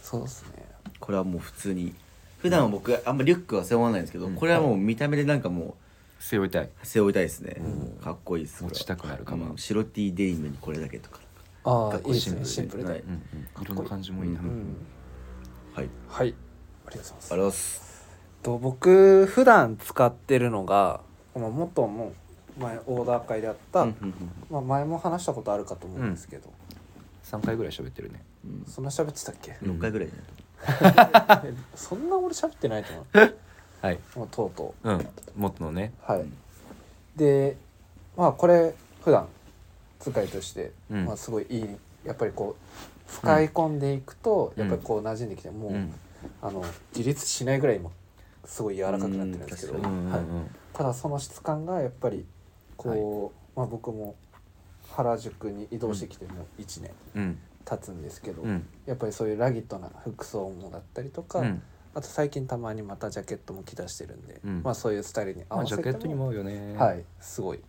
[0.01, 0.68] そうですね
[0.99, 1.93] これはもう普通に。
[2.39, 4.35] 普段は僕あんまリュックは背負わないんですけど、うん。
[4.35, 5.75] これはもう見た目でなんかも
[6.19, 6.65] 背負いたい。
[6.65, 8.03] う背負いたいですね、うん。
[8.03, 9.51] かっこいいです持ちたくなるかも。
[9.51, 9.57] うん。
[9.57, 11.19] 白 T デニムにこれだけとか。
[11.65, 12.45] ああいいですね。
[12.45, 13.01] シンプルで、はい。
[13.01, 13.47] うんうん。
[13.61, 14.49] 色の感じもいいな、ううん。
[14.49, 14.75] ん
[15.73, 15.89] はい。
[16.07, 16.33] はい。
[16.87, 17.33] ありがとうございます。
[17.33, 18.07] ありがとうございます。
[18.41, 21.01] と僕普段使ってるのが
[21.33, 22.13] この元の
[22.57, 24.13] 前オーダー会であった、うんうん
[24.49, 26.49] まあ、前も話したことあるかと思うんですけど、
[27.25, 28.23] 3回ぐらい喋ってるね。
[28.45, 28.63] うん。
[28.65, 29.57] そんな喋ってたっけ？
[29.61, 30.48] うん6回ぐらいじゃないえ
[31.75, 33.35] そんな俺喋ってないと思う。
[33.81, 33.99] はい。
[34.15, 34.91] もうとうとう。
[34.91, 35.07] ん。
[35.35, 35.93] 元のね。
[36.07, 36.25] うはい。
[37.15, 37.57] で
[38.17, 39.27] まあこれ普段
[39.99, 41.05] 使いとして、うん。
[41.05, 44.61] まあ、すごいいいやっぱりこう使い込んでいくと、うん。
[44.61, 45.93] やっぱりこう馴染んできてもう、うん。
[46.41, 46.63] あの
[46.95, 47.89] 自立しないぐらい今
[48.45, 50.21] すごい柔らかくなってるんですけど、うんうんうはい、
[50.73, 52.25] ただその質感がやっぱり
[52.75, 54.15] こう、まあ、僕も
[54.91, 56.91] 原宿に移動してきてもう1年。
[57.15, 57.39] うん
[57.69, 58.65] 経つんですけど、うん。
[58.85, 61.61] やっぱりそういうラギットな服装もだったりとか、うん。
[61.93, 64.63] あと最近たまにまたジャケットも着出してるんで、うん。
[64.63, 66.75] まあそういうスタイルに合まあわせても、ジャケットにも合うよね。
[66.75, 67.61] はいすごい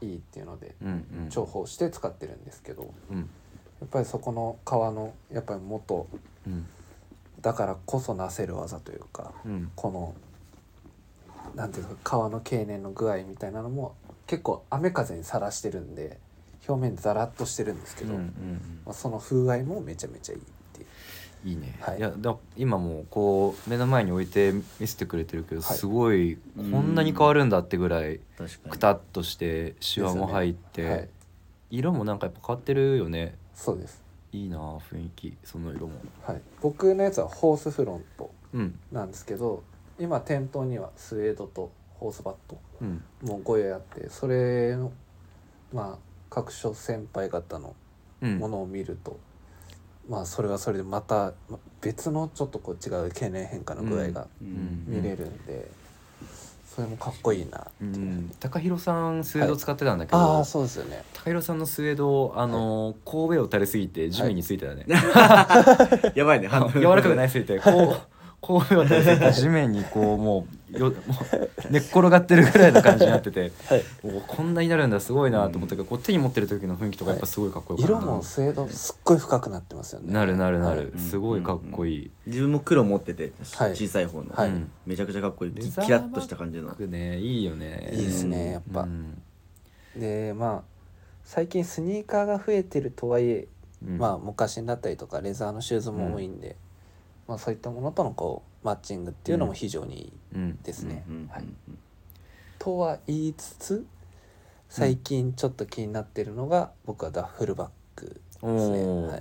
[0.00, 0.92] いいっていうのでうんう
[1.26, 1.28] ん。
[1.28, 3.18] 重宝して使ってるんですけどうん。
[3.18, 3.24] や
[3.86, 6.06] っぱりそこの革のやっぱり元
[6.46, 6.66] うん。
[7.40, 9.70] だからこそなせる技というかうん。
[9.74, 10.14] この
[11.54, 13.96] なんていうか革の経年の具合みたいなのも
[14.26, 16.18] 結構雨風にさらしてるんで
[16.68, 20.42] 表面ザラッとしてるんですけど、うんうんまあ、その風合いもめちゃめちゃいいっ
[20.72, 20.86] ていう。
[21.44, 21.98] いいね、はい。
[21.98, 25.76] い、やだ今もうこう目の前に置いて見せてくれてるけど、はい。
[25.76, 28.20] すごいこんなに変わるんだってぐらい
[28.68, 31.08] くたっとしてシワも入って、はい。
[31.70, 33.36] 色もなんかやっぱ変わってるよね。
[33.54, 34.02] そうです、
[34.32, 35.36] いいなあ雰囲気。
[35.44, 35.94] その色も。
[36.24, 38.78] はい、僕のやつはホースフロントうん。
[38.90, 39.62] なんですけど
[39.98, 43.02] 今店頭にはスウェードとホースバットうん。
[43.22, 44.92] もうご用意あってそれの
[45.72, 47.74] まあ各所先輩方の
[48.20, 48.38] うん。
[48.38, 49.18] ものを見ると、
[50.08, 54.84] まあそれはそれでまたま別のちょっとこう違う経年変化の具合がうん。
[54.88, 55.68] 見れるんで、
[56.74, 61.02] それもかっこいいなってういう、ん、高弘さんスウェード使ってたんだけど、ああそうですよね。
[61.14, 64.84] 高弘さんのスウェードあの、神戸を垂れすぎて地面についてたね、
[66.14, 66.48] やばいね。
[66.74, 67.58] 柔らかくないすぎて。
[67.60, 68.00] こ う
[68.40, 71.02] 神戸を垂れすぎて地面にこうもうよもう
[71.70, 73.84] 寝っ転がってるぐらいの感じになってて はい。
[74.02, 80.12] おこんなになるんだすごいなと思ったけど、こう手に持ってる時の雰囲気とかやっぱすごいかっこよかった色もスウェードすっごい深くなってますよね。
[80.12, 81.00] なるなるなる、はい。
[81.00, 83.70] すごいかっこいい、自分も黒持っててはい。
[83.76, 84.48] 小さい方の、はい。
[84.48, 84.70] うん。
[84.86, 85.52] めちゃくちゃかっこいい。
[85.52, 86.74] キレザーキラッとした感じの。
[86.74, 87.90] ねいいよね。
[87.92, 89.22] いいですねやっぱ、うん。
[89.96, 90.78] でまあ
[91.24, 93.48] 最近スニーカーが増えてるとはいえ、
[93.86, 93.98] うん。
[93.98, 96.56] まあ昔だったりとかレザーのシューズも多いんで、
[97.26, 100.58] まあそういったものとのこうマッチングっていうのも非常にいいうん。
[100.62, 101.04] ですね。
[102.58, 103.86] とは言いつつ
[104.68, 108.86] 最近ちょっと気になってるのが僕はダッフルバッグですね。
[108.86, 109.20] はい、はい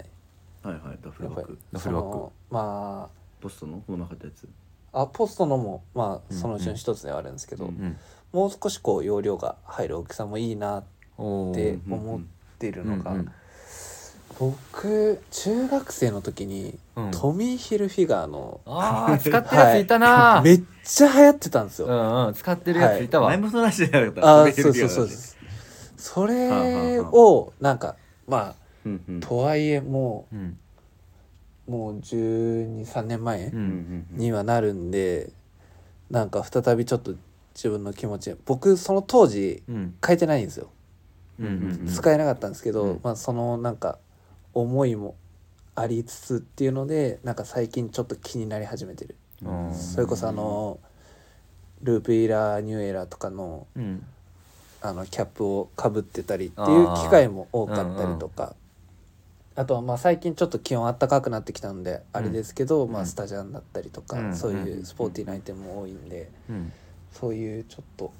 [0.63, 3.09] はいダッフルバッグダッフルバッグそのま
[3.39, 3.83] ポストの？
[3.85, 4.49] この中ったやつ。
[4.93, 6.37] ああポストのもまあうん。
[6.37, 7.71] そのうちの一つではあるんですけど、うん。
[7.71, 7.97] うん。
[8.33, 12.21] もう少しこう容量が入る大きさもいいなって思っ
[12.57, 13.31] てるのが、うんうん
[14.39, 17.11] 僕中学生の時に、うん。
[17.11, 21.87] トミー・ヒルフィガーのああ使ってるやついたな、めっちゃ流行ってたんですよ。
[21.87, 24.43] うんうん使ってるやついたわ、前もその話じゃなかった。
[24.43, 25.07] あーそうそうそう。
[25.07, 25.37] です。
[25.97, 27.95] それをなんか
[28.27, 29.17] まうんうん。
[29.23, 30.57] あとはいえもうん。
[31.67, 34.17] うもう123年前ううんんうん。
[34.17, 35.31] にはなるんで
[36.09, 37.15] なんか再びちょっと
[37.55, 39.95] 自分の気持ち僕その当時うん。
[40.05, 40.69] 変えてないんですよ、
[41.39, 41.87] うんうん。
[41.87, 42.99] 使えなかったんですけど、うん。
[43.03, 43.97] まあそのなんか
[44.61, 45.15] 思いも
[45.75, 49.73] ありつつっていうのでなんか最近ちょっと気になり始めてる、うん。
[49.73, 50.79] それこそあの
[51.83, 54.03] ループイラーニューエラーとかのうん。
[54.79, 58.55] あのキャップをかぶってたりっていう機会も多かったりとか。
[59.55, 64.35] あ,、とはまあ最近ちょっと気温暖かくなってきたのであれですけど、まあ、スタジャンだったりとか、うん。
[64.35, 66.71] そういうスポーティーなアイテムも多いんで、うん。
[67.11, 68.11] そういうちょっと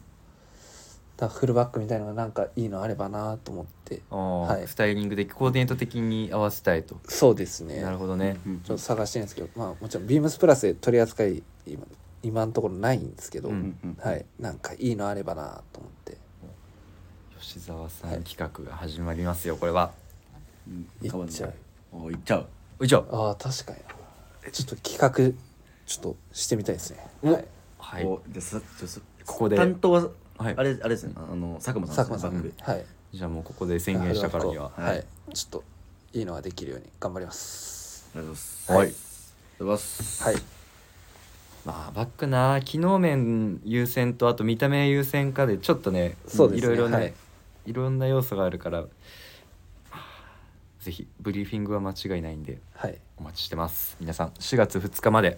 [1.17, 7.81] ダッフルバッグみたいのがなんかいいのあればなと思ってはいスタイリング的コーディネート的に合わせたいと、そうですね。
[7.81, 11.85] なるほどね、うんちょっと探してるんですけど、まあ、もちろんビームスプラスで取り扱い今
[12.23, 16.17] 今のところないんですけど、うんうんはい、なんかいいのあればなと思って。
[17.39, 19.91] 吉沢さはいん企画が始まりますよこれは。
[20.67, 21.07] うんい。
[21.07, 21.53] っちゃう。
[21.93, 22.47] おいっちゃう。
[22.79, 23.77] おいしょああ確かに。
[24.43, 25.39] なちょっと企画
[25.85, 27.07] ちょっとしてみたいですね。
[27.23, 27.45] おはい。
[27.79, 28.05] はい。
[28.05, 28.61] おじゃあ
[29.25, 29.55] ここで。
[29.55, 30.55] 担当ははい。
[30.57, 31.13] あれあれですね。
[31.15, 32.85] あの佐久間さん佐久間さん、バッグはい。
[33.13, 34.71] じゃあもうここで宣言したからには。
[34.75, 35.63] はい、ちょっと
[36.13, 38.09] いいのができるように頑張ります。
[38.15, 38.37] ありがとうござい。
[38.37, 38.79] ますはい。
[38.79, 40.23] ありがとうございます。
[40.23, 40.35] はい。
[41.65, 46.73] まあバッグな機能面優先とあと見た目優先かでちょっとねそうですね。
[46.73, 47.13] いろいろね、はい。
[47.65, 48.85] い、ろんな要素があるから
[50.79, 52.97] ぜひブリーフィングは間違いないんではい。
[53.17, 53.97] お待ちしてます。
[53.99, 55.37] 皆さん4月2日まで、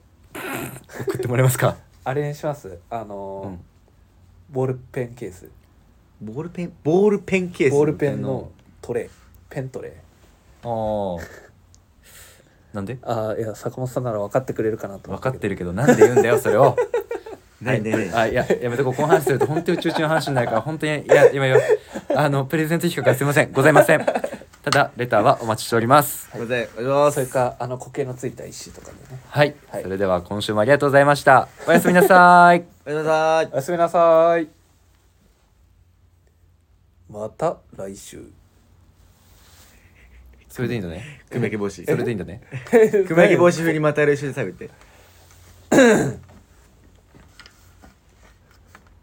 [1.01, 1.75] 送ってもらえますか？
[2.05, 2.77] あれにします。
[2.89, 3.59] あの、うん。
[4.49, 5.49] ボールペンケース。
[6.21, 6.73] ボールペン？
[6.83, 7.71] ボールペンケース？
[7.71, 8.51] ボールペンの
[8.81, 9.09] トレイ
[9.49, 9.91] ペントレイ
[10.63, 11.21] ああ
[12.73, 12.97] なんで？
[13.03, 16.75] ああいや坂本さんなら分かってくれるかなと思分かってるるけどなんで言うんだよそれを。
[17.61, 17.95] ないね。
[17.95, 18.93] ねあいややめとこう。
[18.93, 21.59] この話すると本当に宇宙中の話になるから本当にいや今よ。
[22.15, 23.51] あのプレゼント企画はすいません。
[23.51, 24.05] ございません。
[24.63, 26.29] ただレターはお待ちしております。
[26.31, 26.39] すい。
[26.39, 27.15] ませんお願いします。
[27.15, 29.21] それかあの苔のついた石とかでね。
[29.27, 29.83] はい、はい。
[29.83, 31.47] それでは今週もありがとうございました。
[31.67, 32.63] おやすみなさい。
[32.85, 33.49] おやすみなさい。
[33.51, 34.47] おやすみなさい。
[37.09, 38.40] また来週
[40.61, 41.21] それでいいんだね。
[41.31, 42.41] 熊焼き帽子それでいいんだね。
[43.07, 46.19] 熊焼き帽子風にまた来週で最後言って。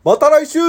[0.04, 0.60] また来週